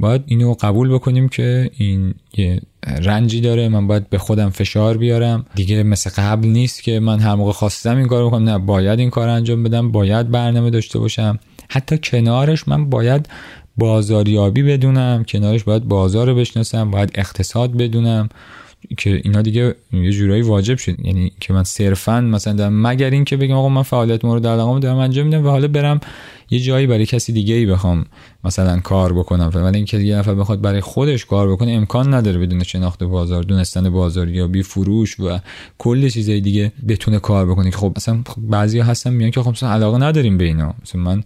باید 0.00 0.22
اینو 0.26 0.54
قبول 0.60 0.88
بکنیم 0.94 1.28
که 1.28 1.70
این 1.76 2.14
یه 2.36 2.60
رنجی 2.86 3.40
داره. 3.40 3.68
من 3.68 3.86
باید 3.86 4.10
به 4.10 4.18
خودم 4.18 4.50
فشار 4.50 4.96
بیارم. 4.96 5.46
دیگه 5.54 5.82
مثل 5.82 6.10
قبل 6.16 6.48
نیست 6.48 6.82
که 6.82 7.00
من 7.00 7.18
هر 7.20 7.34
موقع 7.34 7.52
خواستم 7.52 7.96
این 7.96 8.06
کار 8.06 8.26
بکنم. 8.26 8.48
نه 8.48 8.58
باید 8.58 8.98
این 8.98 9.10
کار 9.10 9.28
انجام 9.28 9.62
بدم. 9.62 9.92
باید 9.92 10.30
برنامه 10.30 10.70
داشته 10.70 10.98
باشم. 10.98 11.38
حتی 11.68 11.98
کنارش 11.98 12.68
من 12.68 12.90
باید 12.90 13.28
بازاریابی 13.76 14.62
بدونم. 14.62 15.24
کنارش 15.28 15.64
باید 15.64 15.84
بازار 15.84 16.26
رو 16.26 16.34
بشناسم. 16.34 16.90
باید 16.90 17.10
اقتصاد 17.14 17.76
بدونم. 17.76 18.28
که 18.98 19.20
اینا 19.24 19.42
دیگه 19.42 19.74
یه 19.92 20.10
جورایی 20.10 20.42
واجب 20.42 20.78
شد. 20.78 21.06
یعنی 21.06 21.32
که 21.40 21.52
من 21.52 21.64
صرفا 21.64 22.20
مثلا 22.20 22.52
دارم 22.52 22.86
مگر 22.86 23.10
این 23.10 23.24
که 23.24 23.36
بگم 23.36 23.54
آقا 23.54 23.68
من 23.68 23.82
فعالیت 23.82 24.24
مورد 24.24 24.46
علاقه 24.46 24.80
دارم 24.80 24.96
انجام 24.96 25.26
میدم 25.26 25.46
و 25.46 25.48
حالا 25.48 25.68
برم 25.68 26.00
یه 26.50 26.60
جایی 26.60 26.86
برای 26.86 27.06
کسی 27.06 27.32
دیگه 27.32 27.54
ای 27.54 27.66
بخوام 27.66 28.04
مثلا 28.44 28.80
کار 28.80 29.12
بکنم. 29.12 29.50
ولی 29.54 29.76
اینکه 29.76 29.98
یه 29.98 30.16
نفر 30.16 30.34
بخواد 30.34 30.60
برای 30.60 30.80
خودش 30.80 31.24
کار 31.24 31.52
بکنه 31.52 31.72
امکان 31.72 32.14
نداره 32.14 32.38
بدون 32.38 32.62
شناخت 32.62 33.04
بازار 33.04 33.42
دونستن 33.42 33.90
بازار 33.90 34.28
یا 34.28 34.46
بی 34.46 34.62
فروش 34.62 35.20
و 35.20 35.38
کل 35.78 36.08
چیزای 36.08 36.40
دیگه 36.40 36.72
بتونه 36.88 37.18
کار 37.18 37.46
بکنه. 37.46 37.70
خب 37.70 37.92
مثلا 37.96 38.18
بعضی 38.36 38.80
هستن 38.80 39.12
میگن 39.12 39.30
که 39.30 39.42
خب 39.42 39.50
مثلا 39.50 39.70
علاقه 39.70 39.98
نداریم 39.98 40.38
به 40.38 40.44
اینا. 40.44 40.74
مثلا 40.82 41.00
من 41.00 41.22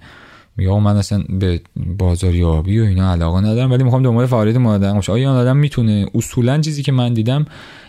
میگم 0.56 0.82
من 0.82 0.96
اصلا 0.96 1.24
به 1.28 1.60
بازاریابی 1.98 2.80
و 2.80 2.84
اینا 2.84 3.12
علاقه 3.12 3.40
ندارم 3.40 3.70
ولی 3.70 3.84
می‌خوام 3.84 4.02
دنبال 4.02 4.26
فعالیت 4.26 4.56
مادرم 4.56 4.94
باشه 4.94 5.12
آیا 5.12 5.32
آدم 5.32 5.56
می‌تونه 5.56 6.06
اصولا 6.14 6.60
چیزی 6.60 6.82
که 6.82 6.92
من 6.92 7.14
دیدم 7.14 7.46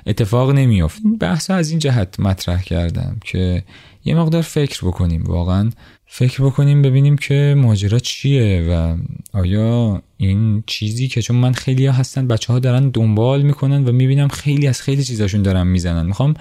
اتفاق 0.08 0.51
نمیافت؟ 0.51 1.01
بحث 1.19 1.51
از 1.51 1.69
این 1.69 1.80
جهت 1.80 2.19
مطرح 2.19 2.62
کردم 2.62 3.17
که 3.25 3.63
یه 4.06 4.15
مقدار 4.15 4.41
فکر 4.41 4.88
بکنیم 4.88 5.23
واقعا 5.23 5.69
فکر 6.06 6.43
بکنیم 6.43 6.82
ببینیم 6.82 7.17
که 7.17 7.56
ماجرا 7.58 7.99
چیه 7.99 8.65
و 8.69 8.97
آیا 9.34 10.01
این 10.17 10.63
چیزی 10.67 11.08
که 11.08 11.21
چون 11.21 11.36
من 11.36 11.51
خیلی 11.51 11.86
ها 11.86 11.93
هستن 11.93 12.28
بچه 12.28 12.54
ها 12.54 12.60
دارن 12.60 12.89
دنبال 12.89 13.41
می‌کنن 13.41 13.86
و 13.86 13.91
می‌بینم 13.91 14.28
خیلی 14.28 14.67
از 14.67 14.82
خیلی 14.82 15.04
چیزاشون 15.04 15.41
دارن 15.41 15.67
می‌زنن. 15.67 16.06
می‌خوام 16.06 16.34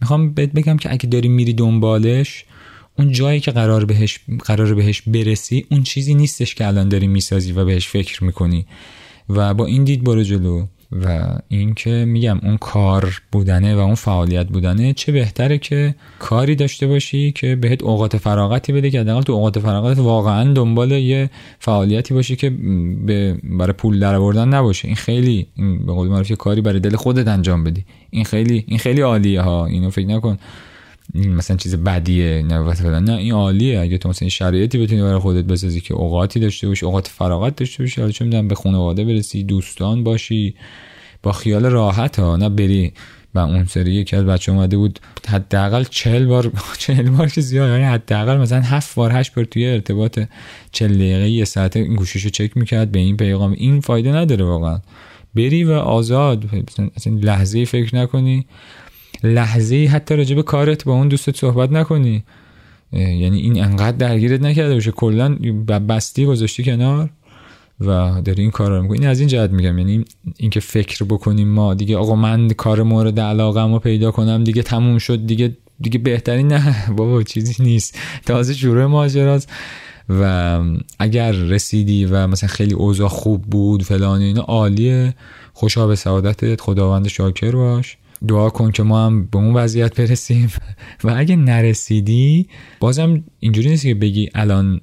می‌خوام 0.00 0.34
بهت 0.34 0.52
بگم 0.52 0.76
که 0.76 0.92
اگه 0.92 1.06
داری 1.06 1.28
میری 1.28 1.52
دنبالش 1.52 2.44
اون 2.98 3.12
جایی 3.12 3.40
که 3.40 3.50
قرار 3.50 3.84
بهش 3.84 4.20
قرار 4.44 4.74
بهش 4.74 5.02
برسی 5.02 5.66
اون 5.70 5.82
چیزی 5.82 6.14
نیستش 6.14 6.54
که 6.54 6.66
الان 6.66 6.88
داری 6.88 7.06
می‌سازی 7.06 7.52
و 7.52 7.64
بهش 7.64 7.88
فکر 7.88 8.24
می‌کنی. 8.24 8.66
و 9.28 9.54
با 9.54 9.66
این 9.66 9.84
دید 9.84 10.04
برو 10.04 10.22
جلو. 10.22 10.66
و 11.04 11.38
اینکه 11.48 11.90
میگم 11.90 12.38
اون 12.42 12.56
کار 12.56 13.20
بودنه 13.32 13.74
و 13.74 13.78
اون 13.78 13.94
فعالیت 13.94 14.46
بودنه 14.46 14.92
چه 14.92 15.12
بهتره 15.12 15.58
که 15.58 15.94
کاری 16.18 16.54
داشته 16.54 16.86
باشی 16.86 17.32
که 17.32 17.56
بهت 17.56 17.82
اوقات 17.82 18.16
فراغتی 18.16 18.72
بده 18.72 18.90
که 18.90 19.00
حداقل 19.00 19.22
تو 19.22 19.32
اوقات 19.32 19.58
فراغت 19.58 19.98
واقعا 19.98 20.52
دنبال 20.52 20.92
یه 20.92 21.30
فعالیتی 21.58 22.14
باشی 22.14 22.36
که 22.36 22.50
به 23.06 23.36
برای 23.42 23.72
پول 23.72 23.98
در 23.98 24.14
آوردن 24.14 24.48
نباشه. 24.48 24.88
این 24.88 24.96
خیلی 24.96 25.46
به 25.56 25.92
قول 25.92 26.08
معروف 26.08 26.32
کاری 26.32 26.60
برای 26.60 26.80
دل 26.80 26.96
خودت 26.96 27.28
انجام 27.28 27.64
بدی. 27.64 27.84
این 28.10 28.24
خیلی 28.24 28.64
این 28.68 28.78
خیلی 28.78 29.00
عالیه 29.00 29.40
ها. 29.40 29.66
اینو 29.66 29.90
فکر 29.90 30.06
نکن. 30.06 30.38
مثلا 31.14 31.56
چیز 31.56 31.76
بدیه 31.76 32.42
نه 32.42 33.00
نه 33.00 33.12
این 33.12 33.32
عالیه. 33.32 33.80
اگه 33.80 33.98
تو 33.98 34.08
مثلا 34.08 34.28
شرایطی 34.28 34.78
بتونی 34.78 35.02
برای 35.02 35.18
خودت 35.18 35.44
بسازی 35.44 35.80
که 35.80 35.94
اوقاتی 35.94 36.40
داشته 36.40 36.68
باشی 36.68 36.86
اوقات 36.86 37.08
فراغت 37.08 37.56
داشته 37.56 37.82
باشی 37.82 38.00
حالا 38.00 38.12
چه 38.12 38.24
می‌دونم 38.24 38.48
به 38.48 38.54
خانواده 38.54 39.04
برسی 39.04 39.42
دوستان 39.44 40.04
باشی 40.04 40.54
با 41.22 41.32
خیال 41.32 41.66
راحت 41.66 42.18
ها 42.18 42.36
نه 42.36 42.48
بری 42.48 42.92
و 43.34 43.38
اون 43.38 43.64
سری. 43.64 43.92
یکی 43.92 44.16
از 44.16 44.24
بچه 44.24 44.52
اومده 44.52 44.76
بود 44.76 44.98
حداقل 45.28 45.84
چهل 45.90 46.26
بار 46.26 46.52
چهل 46.78 47.10
بار 47.10 47.28
که 47.28 47.40
زیاد 47.40 47.70
یعنی 47.70 47.84
حداقل 47.84 48.36
مثلا 48.36 48.60
هفت 48.60 48.94
بار 48.94 49.12
هشت 49.12 49.34
بار 49.34 49.44
توی 49.44 49.66
ارتباط 49.66 50.20
چل 50.72 50.94
دقیقه 50.94 51.28
یه 51.30 51.44
ساعت 51.44 51.76
این 51.76 51.96
گوشیشو 51.96 52.28
چک 52.28 52.56
می‌کرد 52.56 52.92
به 52.92 52.98
این 52.98 53.16
پیغام. 53.16 53.52
این 53.52 53.80
فایده 53.80 54.12
نداره 54.12 54.44
واقعا. 54.44 54.80
بری 55.34 55.64
و 55.64 55.72
آزاد 55.72 56.44
مثلا 56.96 57.14
لحظه 57.22 57.64
فکر 57.64 57.96
نکنی. 57.96 58.46
لحظه 59.22 59.88
حتی 59.92 60.16
راجع 60.16 60.36
به 60.36 60.42
کارت 60.42 60.84
با 60.84 60.92
اون 60.92 61.08
دوستت 61.08 61.36
صحبت 61.36 61.72
نکنی. 61.72 62.24
یعنی 62.92 63.40
این 63.40 63.64
انقدر 63.64 63.96
درگیرت 63.96 64.40
نکرده 64.40 64.74
باشه. 64.74 64.90
کلا 64.90 65.34
بستی 65.88 66.26
گذاشتی 66.26 66.64
کنار 66.64 67.10
و 67.80 68.20
داری 68.24 68.42
این 68.42 68.50
کار 68.50 68.70
رو 68.70 68.82
می‌کنی. 68.82 68.98
این 68.98 69.08
از 69.08 69.18
این 69.20 69.28
جهت 69.28 69.50
میگم. 69.50 69.78
یعنی 69.78 70.04
اینکه 70.36 70.60
فکر 70.60 71.04
بکنیم 71.04 71.48
ما 71.48 71.74
دیگه 71.74 71.96
آقا 71.96 72.14
من 72.14 72.48
کار 72.48 72.82
مورد 72.82 73.20
علاقه 73.20 73.62
رو 73.62 73.78
پیدا 73.78 74.10
کنم 74.10 74.44
دیگه 74.44 74.62
تموم 74.62 74.98
شد 74.98 75.26
دیگه 75.26 75.56
دیگه 75.80 75.98
بهترین 75.98 76.48
نه. 76.52 76.76
بابا 76.96 77.22
چیزی 77.22 77.62
نیست. 77.62 77.98
تازه 78.26 78.54
شروع 78.54 78.86
ماجراست. 78.86 79.52
و 80.08 80.60
اگر 80.98 81.32
رسیدی 81.32 82.04
و 82.04 82.26
مثلا 82.26 82.48
خیلی 82.48 82.74
اوضاع 82.74 83.08
خوب 83.08 83.42
بود 83.42 83.82
فلان 83.82 84.20
اینا 84.20 84.42
عالیه. 84.42 85.14
خوشا 85.52 85.86
به 85.86 85.96
سعادتت. 85.96 86.60
خداوند 86.60 87.08
شاکر 87.08 87.50
باش. 87.50 87.96
دعا 88.28 88.50
کن 88.50 88.70
که 88.70 88.82
ما 88.82 89.06
هم 89.06 89.26
به 89.26 89.38
اون 89.38 89.54
وضعیت 89.54 90.00
برسیم. 90.00 90.52
و 91.04 91.14
اگه 91.16 91.36
نرسیدی 91.36 92.48
بازم 92.80 93.24
اینجوری 93.40 93.68
نیست 93.70 93.82
که 93.82 93.94
بگی 93.94 94.28
الان 94.34 94.80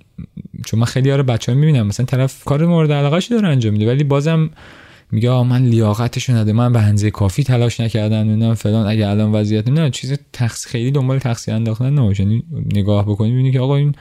چون 0.66 0.80
من 0.80 0.86
خیلی 0.86 1.12
رو 1.12 1.24
بچه 1.24 1.52
ها 1.52 1.58
می‌بینم 1.58 1.88
مثلا 1.88 2.06
طرف 2.06 2.44
کار 2.44 2.66
مورد 2.66 2.92
علاقه 2.92 3.20
داره 3.30 3.48
انجام 3.48 3.74
میده 3.74 3.88
ولی 3.88 4.04
بازم 4.04 4.50
میگه 5.12 5.44
من 5.44 5.66
لیاقتشو 5.66 6.34
نده 6.34 6.54
من 6.54 6.74
به 6.74 6.80
هنزه 6.80 7.12
کافی 7.12 7.44
تلاش 7.44 7.80
نکردم 7.80 8.18
نمی‌دونم 8.18 8.54
فلان 8.54 8.88
اگه 8.88 9.08
الان 9.08 9.32
وضعیت 9.32 9.70
نه 9.70 9.90
چیز 9.90 10.14
تخص 10.34 10.66
خیلی 10.66 10.92
دنبال 10.92 11.20
تقصیر 11.20 11.54
انداختن 11.54 11.94
نباشه 12.00 12.24
یعنی 12.24 12.44
نگاه 12.76 13.06
بکنی 13.06 13.32
ببینی 13.32 13.52
که 13.52 13.60
آقا 13.60 13.76
این 13.76 13.96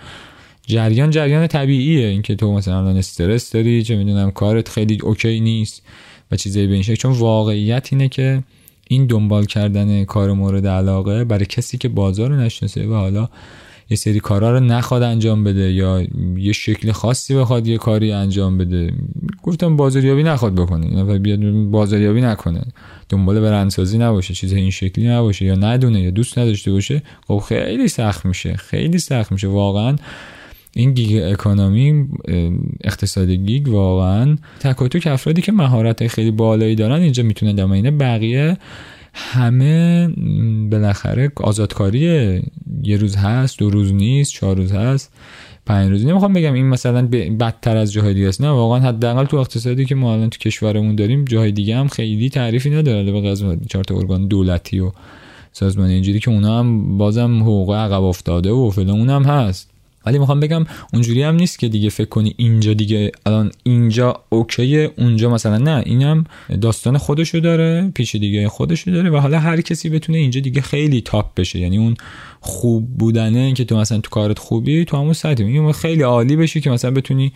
جریان 0.66 1.10
جریان 1.10 1.46
طبیعیه. 1.46 2.06
اینکه 2.06 2.34
تو 2.34 2.52
مثلا 2.52 2.78
الان 2.78 2.96
استرس 2.96 3.52
داری 3.52 3.82
چه 3.82 3.96
می‌دونم 3.96 4.30
کارت 4.30 4.68
خیلی 4.68 4.98
اوکی 5.02 5.40
نیست 5.40 5.82
و 6.30 6.36
چیزایی 6.36 6.66
به 6.66 6.74
این 6.74 6.82
شکل. 6.82 6.94
چون 6.94 7.12
واقعیت 7.12 7.88
اینه 7.92 8.08
که 8.08 8.42
این 8.88 9.06
دنبال 9.06 9.44
کردن 9.44 10.04
کار 10.04 10.32
مورد 10.32 10.66
علاقه 10.66 11.24
برای 11.24 11.46
کسی 11.46 11.78
که 11.78 11.88
بازار 11.88 12.30
رو 12.30 12.36
نشناسه 12.36 12.86
و 12.86 12.94
حالا 12.94 13.28
یه 13.90 13.96
سری 13.96 14.20
کارا 14.20 14.52
رو 14.52 14.60
نخواد 14.60 15.02
انجام 15.02 15.44
بده 15.44 15.72
یا 15.72 16.06
یه 16.36 16.52
شکل 16.52 16.92
خاصی 16.92 17.34
بخواد 17.34 17.66
یه 17.66 17.78
کاری 17.78 18.12
انجام 18.12 18.58
بده. 18.58 18.92
گفتم 19.42 19.76
بازاریابی 19.76 20.22
نخواد 20.22 20.54
بکنه. 20.54 21.02
و 21.02 21.18
بیاد 21.18 21.40
بازاریابی 21.70 22.20
نکنه. 22.20 22.62
دنبال 23.08 23.40
برندسازی 23.40 23.98
نباشه 23.98 24.34
چیز 24.34 24.52
این 24.52 24.70
شکلی 24.70 25.08
نباشه 25.08 25.44
یا 25.44 25.54
ندونه 25.54 26.00
یا 26.00 26.10
دوست 26.10 26.38
نداشته 26.38 26.72
باشه 26.72 27.02
خب 27.26 27.42
خیلی 27.48 27.88
سخت 27.88 28.26
میشه 28.26 28.56
خیلی 28.56 28.98
سخت 28.98 29.32
میشه. 29.32 29.48
واقعا 29.48 29.96
این 30.72 30.92
گیگ 30.92 31.22
اکانومی 31.22 32.08
اقتصاد 32.84 33.30
گیگ 33.30 33.68
واقعا 33.68 34.36
تک 34.60 35.06
افرادی 35.06 35.42
که 35.42 35.52
مهارت 35.52 36.06
خیلی 36.06 36.30
بالایی 36.30 36.74
دارن 36.74 37.00
اینجا 37.00 37.22
می‌تونه 37.22 37.52
دمینه 37.52 37.90
بقیه 37.90 38.56
همه 39.14 40.08
بالاخره 40.70 41.32
آزادکاریه 41.36 42.42
یه 42.82 42.96
روز 42.96 43.16
هست 43.16 43.58
دو 43.58 43.70
روز 43.70 43.92
نیست 43.92 44.32
چهار 44.32 44.56
روز 44.56 44.72
هست 44.72 45.12
پنج 45.66 45.90
روز. 45.90 46.06
نمی‌خوام 46.06 46.32
بگم 46.32 46.52
این 46.52 46.66
مثلا 46.66 47.06
بدتر 47.40 47.76
از 47.76 47.92
جاهای 47.92 48.14
دیگه 48.14 48.28
است. 48.28 48.40
نه 48.40 48.48
واقعا 48.48 48.80
حداقل 48.80 49.24
تو 49.24 49.36
اقتصادی 49.36 49.84
که 49.84 49.94
ما 49.94 50.12
الان 50.12 50.30
تو 50.30 50.38
کشورمون 50.38 50.94
داریم 50.94 51.24
جاهای 51.24 51.52
دیگه 51.52 51.76
هم 51.76 51.88
خیلی 51.88 52.30
تعریفی 52.30 52.70
نداره. 52.70 53.12
به 53.12 53.20
غیر 53.20 53.58
چهار 53.68 53.84
تا 53.84 53.96
ارگان 53.96 54.28
دولتی 54.28 54.80
و 54.80 54.92
سازمان 55.52 55.90
اینجوری 55.90 56.20
که 56.20 56.30
اونا 56.30 56.58
هم 56.58 56.98
بازم 56.98 57.42
حقوق 57.42 57.72
عقب 57.72 58.02
افتاده 58.02 58.50
و 58.50 58.70
فلان 58.70 58.90
اونم 58.90 59.24
هست. 59.24 59.70
ولی 60.08 60.18
می‌خوام 60.18 60.40
بگم 60.40 60.64
اونجوری 60.92 61.22
هم 61.22 61.34
نیست 61.34 61.58
که 61.58 61.68
دیگه 61.68 61.90
فکر 61.90 62.08
کنی 62.08 62.34
اینجا 62.36 62.74
دیگه 62.74 63.12
الان 63.26 63.50
اینجا 63.62 64.22
اوکیه 64.28 64.90
اونجا 64.98 65.30
مثلا 65.30 65.58
نه 65.58 65.82
اینم 65.86 66.24
داستان 66.60 66.98
خودشو 66.98 67.38
داره 67.38 67.90
پیش 67.94 68.14
دیگه 68.14 68.48
خودشو 68.48 68.90
داره 68.90 69.10
و 69.10 69.16
حالا 69.16 69.38
هر 69.38 69.60
کسی 69.60 69.90
بتونه 69.90 70.18
اینجا 70.18 70.40
دیگه 70.40 70.60
خیلی 70.60 71.00
تاپ 71.00 71.34
بشه. 71.34 71.58
یعنی 71.58 71.78
اون 71.78 71.94
خوب 72.40 72.98
بودنه 72.98 73.52
که 73.52 73.64
تو 73.64 73.76
مثلا 73.76 73.98
تو 73.98 74.10
کارت 74.10 74.38
خوبی 74.38 74.84
تو 74.84 74.96
همون 74.96 75.12
سطح 75.12 75.72
خیلی 75.72 76.02
عالی 76.02 76.36
بشی 76.36 76.60
که 76.60 76.70
مثلا 76.70 76.90
بتونی 76.90 77.32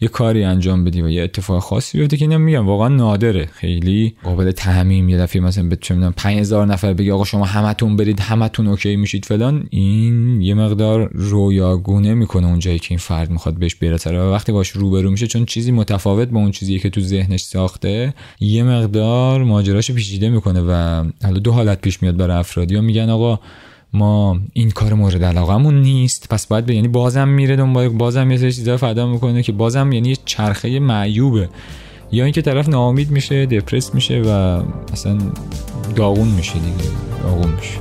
یه 0.00 0.08
کاری 0.08 0.44
انجام 0.44 0.84
بدی 0.84 1.02
و 1.02 1.08
یه 1.08 1.22
اتفاق 1.22 1.62
خاصی 1.62 1.98
بیفته 1.98 2.16
که 2.16 2.26
میگم 2.26 2.66
واقعا 2.66 2.88
نادره. 2.88 3.46
خیلی 3.46 4.14
قابل 4.24 4.50
تعمیم 4.50 5.08
یه 5.08 5.18
دفعه 5.18 5.42
مثلا 5.42 5.68
به 5.68 5.76
چه 5.76 6.10
5000 6.10 6.66
نفر 6.66 6.92
بگی 6.92 7.10
آقا 7.10 7.24
شما 7.24 7.44
همتون 7.44 7.96
برید 7.96 8.20
همتون 8.20 8.66
اوکی 8.66 8.96
میشید 8.96 9.24
فلان. 9.24 9.66
این 9.70 10.40
یه 10.40 10.54
مقدار 10.54 11.10
رویاگونه 11.12 12.14
می‌کنه 12.14 12.46
اون 12.46 12.58
جایی 12.58 12.78
که 12.78 12.86
این 12.90 12.98
فرد 12.98 13.30
می‌خواد 13.30 13.54
بهش 13.54 13.74
برسه. 13.74 14.20
و 14.20 14.32
وقتی 14.32 14.52
باش 14.52 14.68
روبرو 14.68 15.10
میشه 15.10 15.26
چون 15.26 15.44
چیزی 15.44 15.72
متفاوت 15.72 16.28
با 16.28 16.40
اون 16.40 16.50
چیزی 16.50 16.78
که 16.78 16.90
تو 16.90 17.00
ذهنش 17.00 17.40
ساخته 17.40 18.14
یه 18.40 18.62
مقدار 18.62 19.44
ماجراش 19.44 19.90
پیچیده 19.90 20.28
می‌کنه. 20.28 20.60
و 20.60 21.04
حالا 21.22 21.38
دو 21.38 21.52
حالت 21.52 21.80
پیش 21.80 22.02
میاد 22.02 22.16
برای 22.16 22.36
افرادی. 22.36 22.80
میگن 22.80 23.10
آقا 23.10 23.40
ما 23.96 24.38
این 24.52 24.70
کار 24.70 24.94
مورد 24.94 25.24
علاقمون 25.24 25.82
نیست. 25.82 26.28
پس 26.30 26.46
باید 26.46 26.70
یعنی 26.70 26.88
بازم 26.88 27.28
میره 27.28 27.56
دنبال 27.56 27.88
بازم 27.88 28.30
یه 28.30 28.36
سری 28.36 28.52
چیزا 28.52 28.76
فدا 28.76 29.06
می‌کنه 29.06 29.42
که 29.42 29.52
بازم 29.52 29.92
یعنی 29.92 30.08
یه 30.08 30.16
چرخه 30.24 30.78
معیوبه. 30.78 31.48
یا 32.12 32.24
اینکه 32.24 32.42
طرف 32.42 32.68
ناامید 32.68 33.10
میشه 33.10 33.46
دپرس 33.46 33.94
میشه 33.94 34.22
و 34.22 34.62
اصلا 34.92 35.18
داغون 35.96 36.28
میشه 36.28 36.52
دیگه. 36.52 36.90
داغون 37.22 37.52
میشه. 37.52 37.78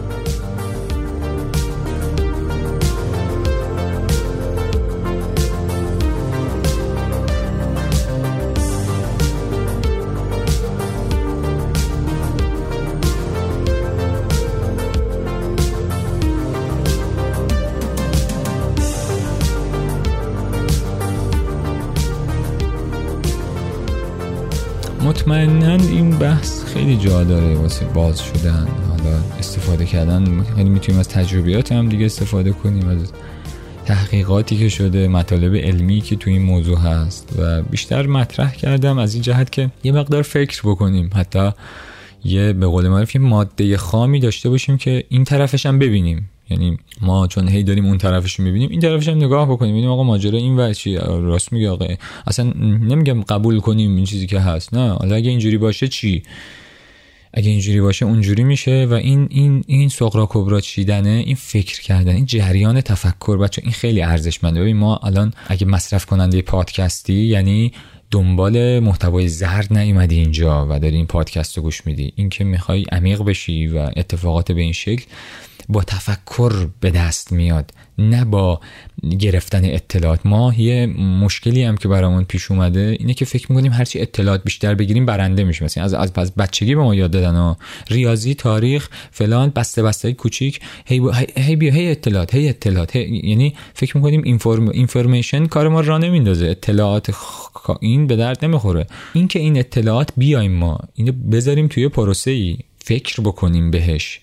بحث 26.26 26.64
خیلی 26.64 26.98
جا 26.98 27.24
داره 27.24 27.56
واسه 27.56 27.86
باز 27.86 28.22
شدن. 28.22 28.68
حالا 28.90 29.18
استفاده 29.40 29.86
کردن 29.86 30.44
خیلی 30.56 30.70
می‌تونیم 30.70 31.00
از 31.00 31.10
تجربیات 31.10 31.72
هم 31.72 31.90
دیگه 31.90 32.06
استفاده 32.06 32.52
کنیم 32.52 32.88
از 32.88 33.12
تحقیقاتی 33.86 34.58
که 34.58 34.70
شده 34.70 35.08
مطالب 35.08 35.56
علمی 35.56 36.02
که 36.02 36.16
تو 36.16 36.30
این 36.30 36.42
موضوع 36.42 36.78
هست 36.78 37.30
و 37.38 37.62
بیشتر 37.62 38.08
مطرح 38.08 38.56
کردم 38.56 38.98
از 38.98 39.14
این 39.14 39.24
جهت 39.24 39.52
که 39.52 39.70
یه 39.84 39.92
مقدار 39.92 40.22
فکر 40.22 40.62
بکنیم. 40.64 41.10
حتی 41.16 41.52
یه 42.26 42.54
به 42.54 42.68
قول 42.68 42.88
معروف 42.88 43.16
ماده 43.16 43.78
خامی 43.78 44.20
داشته 44.20 44.50
باشیم 44.50 44.78
که 44.78 45.04
این 45.10 45.24
طرفش 45.24 45.66
هم 45.66 45.80
ببینیم. 45.80 46.30
یعنی 46.50 46.78
ما 47.02 47.28
چون 47.28 47.48
هی 47.48 47.64
داریم 47.64 47.86
اون 47.86 47.98
طرفش 47.98 48.40
می‌بینیم 48.40 48.70
این 48.70 48.80
طرفش 48.80 49.08
هم 49.10 49.18
نگاه 49.18 49.50
بکنیم. 49.50 49.72
ببینیم 49.72 49.90
آقا 49.90 50.04
ماجرا 50.04 50.38
این 50.38 50.58
ور 50.58 50.74
چی 50.74 50.96
راست 50.96 51.54
میگه 51.54 51.70
آقا. 51.70 51.88
اصلا 52.28 52.54
نمیگم 52.82 53.22
قبول 53.22 53.60
کنیم 53.60 53.96
این 53.96 54.06
چیزی 54.06 54.28
که 54.28 54.40
هست. 54.40 54.74
نه. 54.74 54.90
حالا 54.90 55.16
اگه 55.16 55.30
اینجوری 55.30 55.58
باشه 55.58 55.88
چی؟ 55.88 56.24
اگه 57.34 57.50
اینجوری 57.50 57.82
باشه 57.82 58.06
اونجوری 58.06 58.44
میشه 58.44 58.88
و 58.90 58.94
این 58.94 59.28
این 59.32 59.64
این 59.68 59.90
سقرا 59.90 60.28
کبرا 60.30 60.62
چیدنه؟ 60.62 61.24
این 61.26 61.36
فکر 61.36 61.82
کردن 61.82 62.16
این 62.16 62.26
جریان 62.26 62.82
تفکر. 62.82 63.38
بچه 63.38 63.62
این 63.64 63.72
خیلی 63.72 64.02
ارزشمنده. 64.02 64.62
ببین 64.62 64.78
ما 64.78 64.98
الان 64.98 65.34
اگه 65.48 65.66
مصرف 65.66 66.06
کننده 66.06 66.42
پادکستی 66.42 67.14
یعنی 67.14 67.72
دنبال 68.12 68.80
محتوای 68.80 69.28
زرد 69.28 69.78
نیومدی 69.78 70.16
اینجا 70.16 70.68
و 70.70 70.80
داری 70.80 70.96
این 70.96 71.06
پادکست 71.06 71.58
رو 71.58 71.64
گوش 71.64 71.86
میدی. 71.86 72.14
این 72.16 72.30
که 72.30 72.44
می‌خوای 72.44 72.86
عمیق 72.92 73.22
بشی 73.22 73.68
و 73.68 73.90
اتفاقات 73.96 74.52
به 74.52 74.62
این 74.62 74.74
شکل 74.74 75.06
با 75.70 75.84
تفکر 75.84 76.68
به 76.80 76.92
دست 76.92 77.32
میاد 77.32 77.72
نه 77.98 78.26
با 78.26 78.60
گرفتن 79.20 79.66
اطلاعات. 79.66 80.26
ما 80.26 80.54
یه 80.58 80.86
مشکلی 80.86 81.64
هم 81.64 81.78
که 81.78 81.88
برامون 81.88 82.24
پیش 82.24 82.52
اومده 82.52 82.96
اینه 83.00 83.14
که 83.14 83.26
فکر 83.26 83.52
می‌کنیم 83.52 83.72
هرچی 83.72 84.00
اطلاعات 84.00 84.44
بیشتر 84.44 84.76
بگیریم 84.76 85.06
برنده 85.06 85.44
میشیم 85.44 85.66
مثلا 85.66 85.84
از 85.84 85.94
از 85.94 86.36
بچگی 86.36 86.76
به 86.76 86.82
ما 86.82 86.96
یاد 86.96 87.12
دادن 87.12 87.36
و 87.36 87.56
ریاضی 87.90 88.34
تاریخ 88.34 88.90
فلان 89.12 89.50
بسته 89.56 89.84
بسته 89.84 90.14
کوچیک 90.14 90.60
هی, 90.86 91.02
هی 91.38 91.56
بیا 91.56 91.74
هی 91.74 91.92
اطلاعات 91.92 92.36
هی 92.36 92.50
اطلاعات 92.50 92.96
یعنی 92.96 93.56
فکر 93.74 93.98
می‌کنیم 93.98 94.22
اینفورم 94.24 94.70
اینفورمیشن 94.70 95.46
کار 95.46 95.68
ما 95.68 95.82
را 95.82 95.98
نمیندازه. 95.98 96.46
اطلاعات 96.46 97.16
این 97.82 98.08
به 98.08 98.16
درد 98.16 98.46
نمی‌خوره. 98.46 98.88
این 99.14 99.28
که 99.28 99.40
این 99.40 99.60
اطلاعات 99.60 100.10
بیایم 100.18 100.52
ما 100.52 100.80
اینو 100.94 101.12
بذاریم 101.12 101.68
توی 101.68 101.90
پروسه 101.90 102.32
ای 102.32 102.58
فکر 102.78 103.22
بکنیم 103.22 103.72
بهش. 103.72 104.20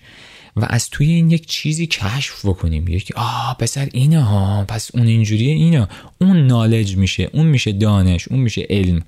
و 0.55 0.65
از 0.69 0.89
توی 0.89 1.09
این 1.09 1.31
یک 1.31 1.47
چیزی 1.47 1.87
کشف 1.87 2.45
بکنیم. 2.45 2.87
یک 2.87 3.11
آه 3.15 3.55
پسر 3.59 3.89
اینه 3.93 4.21
ها 4.21 4.65
پس 4.67 4.95
اون 4.95 5.07
اینجوریه 5.07 5.53
اینه. 5.53 5.87
اون 6.21 6.47
نالج 6.47 6.97
میشه 6.97 7.29
اون 7.33 7.45
میشه 7.45 7.71
دانش 7.71 8.27
اون 8.27 8.39
میشه 8.39 8.67
علم. 8.69 9.01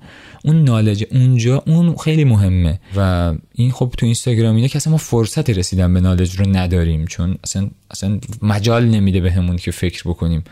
اون 0.44 0.64
نالج 0.64 1.04
اونجا 1.10 1.62
اون 1.66 1.96
خیلی 1.96 2.24
مهمه. 2.24 2.80
و 2.96 3.32
این 3.54 3.70
خب 3.70 3.94
تو 3.98 4.06
اینستاگرام 4.06 4.56
اینه 4.56 4.68
که 4.68 4.76
اصلا 4.76 4.90
ما 4.90 4.96
فرصت 4.96 5.50
رسیدن 5.50 5.94
به 5.94 6.00
نالج 6.00 6.40
رو 6.40 6.48
نداریم 6.48 7.06
چون 7.06 7.38
اصلا 7.44 7.70
اصلا 7.90 8.20
مجال 8.42 8.84
نمیده 8.84 9.20
بهمون 9.20 9.56
که 9.56 9.70
فکر 9.70 10.02
بکنیم. 10.06 10.44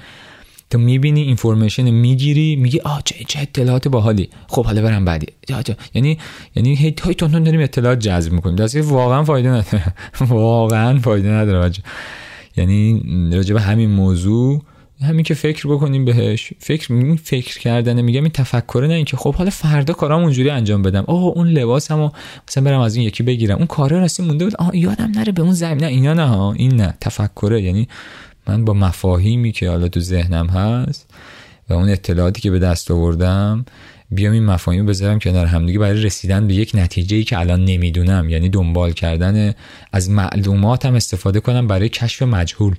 تو 0.74 0.80
می‌بینی 0.80 1.22
اینفورمیشن 1.22 1.90
می‌گیری 1.90 2.56
میگی 2.56 2.80
آ 2.80 2.98
چه 3.04 3.24
چه 3.28 3.40
اطلاعات 3.40 3.88
باحالی. 3.88 4.28
خب 4.48 4.64
حالا 4.64 4.82
برم 4.82 5.04
بعدی. 5.04 5.26
یعنی 5.94 6.18
یعنی 6.54 6.74
هی 6.74 6.90
تای 6.90 7.14
تون 7.14 7.42
داریم 7.42 7.60
اطلاعات 7.60 7.98
جذب 7.98 8.32
می‌کنیم. 8.32 8.56
در 8.56 8.80
واقعا 8.80 9.24
فایده 9.24 9.48
نداره. 9.48 9.94
واقعا 10.28 10.98
فایده 10.98 11.28
نداره 11.28 11.72
یعنی 12.56 13.02
راجع 13.32 13.54
به 13.54 13.60
همین 13.60 13.90
موضوع 13.90 14.62
همین 15.02 15.22
که 15.22 15.34
فکر 15.34 15.68
بکنیم 15.68 16.04
بهش. 16.04 16.52
فکر 16.58 17.14
فکر 17.24 17.58
کردن 17.58 18.02
میگم 18.02 18.22
این 18.22 18.32
تفکر 18.32 18.87
نه 18.88 18.94
اینکه 18.94 19.16
خب 19.16 19.34
حالا 19.34 19.50
فردا 19.50 19.94
کارام 19.94 20.22
اونجوری 20.22 20.50
انجام 20.50 20.82
بدم. 20.82 21.04
اوه 21.06 21.32
اون 21.37 21.48
لباسمو 21.48 22.10
مثلا 22.48 22.64
برم 22.64 22.80
از 22.80 22.96
این 22.96 23.06
یکی 23.06 23.22
بگیرم. 23.22 23.56
اون 23.56 23.66
کارا 23.66 23.98
راستی 23.98 24.22
مونده 24.22 24.44
بود. 24.44 24.56
آه 24.56 24.76
یادم 24.76 25.10
نره 25.14 25.32
به 25.32 25.42
اون 25.42 25.52
زمین. 25.52 25.84
نه 25.84 25.87
اینا 25.87 26.14
نه 26.14 26.26
ها. 26.26 26.52
این 26.52 26.76
نه. 26.76 26.94
تفکره. 27.00 27.62
یعنی 27.62 27.88
من 28.46 28.64
با 28.64 28.74
مفاهیمی 28.74 29.52
که 29.52 29.70
حالا 29.70 29.88
تو 29.88 30.00
ذهنم 30.00 30.46
هست 30.46 31.11
و 31.68 31.72
اون 31.74 31.88
اطلاعاتی 31.88 32.40
که 32.40 32.50
به 32.50 32.59
دست 32.59 32.90
آوردم 32.90 33.64
بیام 34.11 34.33
این 34.33 34.44
مفاهیم 34.44 34.87
بذارم 34.87 35.18
کنار 35.18 35.46
همدیگه 35.46 35.78
برای 35.78 36.02
رسیدن 36.02 36.46
به 36.46 36.54
یک 36.54 36.70
نتیجه 36.74 37.16
ای 37.16 37.24
که 37.24 37.38
الان 37.38 37.64
نمی‌دونم. 37.64 38.28
یعنی 38.28 38.48
دنبال 38.48 38.92
کردن 38.92 39.54
از 39.92 40.11
معلومات 40.11 40.87
هم 40.87 40.94
استفاده 40.94 41.40
کنم 41.40 41.66
برای 41.66 41.88
کشف 41.88 42.22
مجهول. 42.22 42.74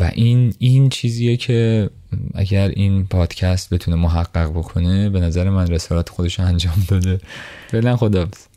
و 0.00 0.10
این 0.14 0.54
این 0.58 0.88
چیزیه 0.88 1.36
که 1.36 1.90
اگر 2.34 2.68
این 2.68 3.06
پادکست 3.06 3.74
بتونه 3.74 3.96
محقق 3.96 4.50
بکنه 4.50 5.10
به 5.10 5.20
نظر 5.20 5.50
من 5.50 5.66
رسالت 5.66 6.08
خودش 6.08 6.40
انجام 6.40 6.84
داده. 6.88 7.20
فعلا 7.70 7.96
خدافظ 7.96 8.53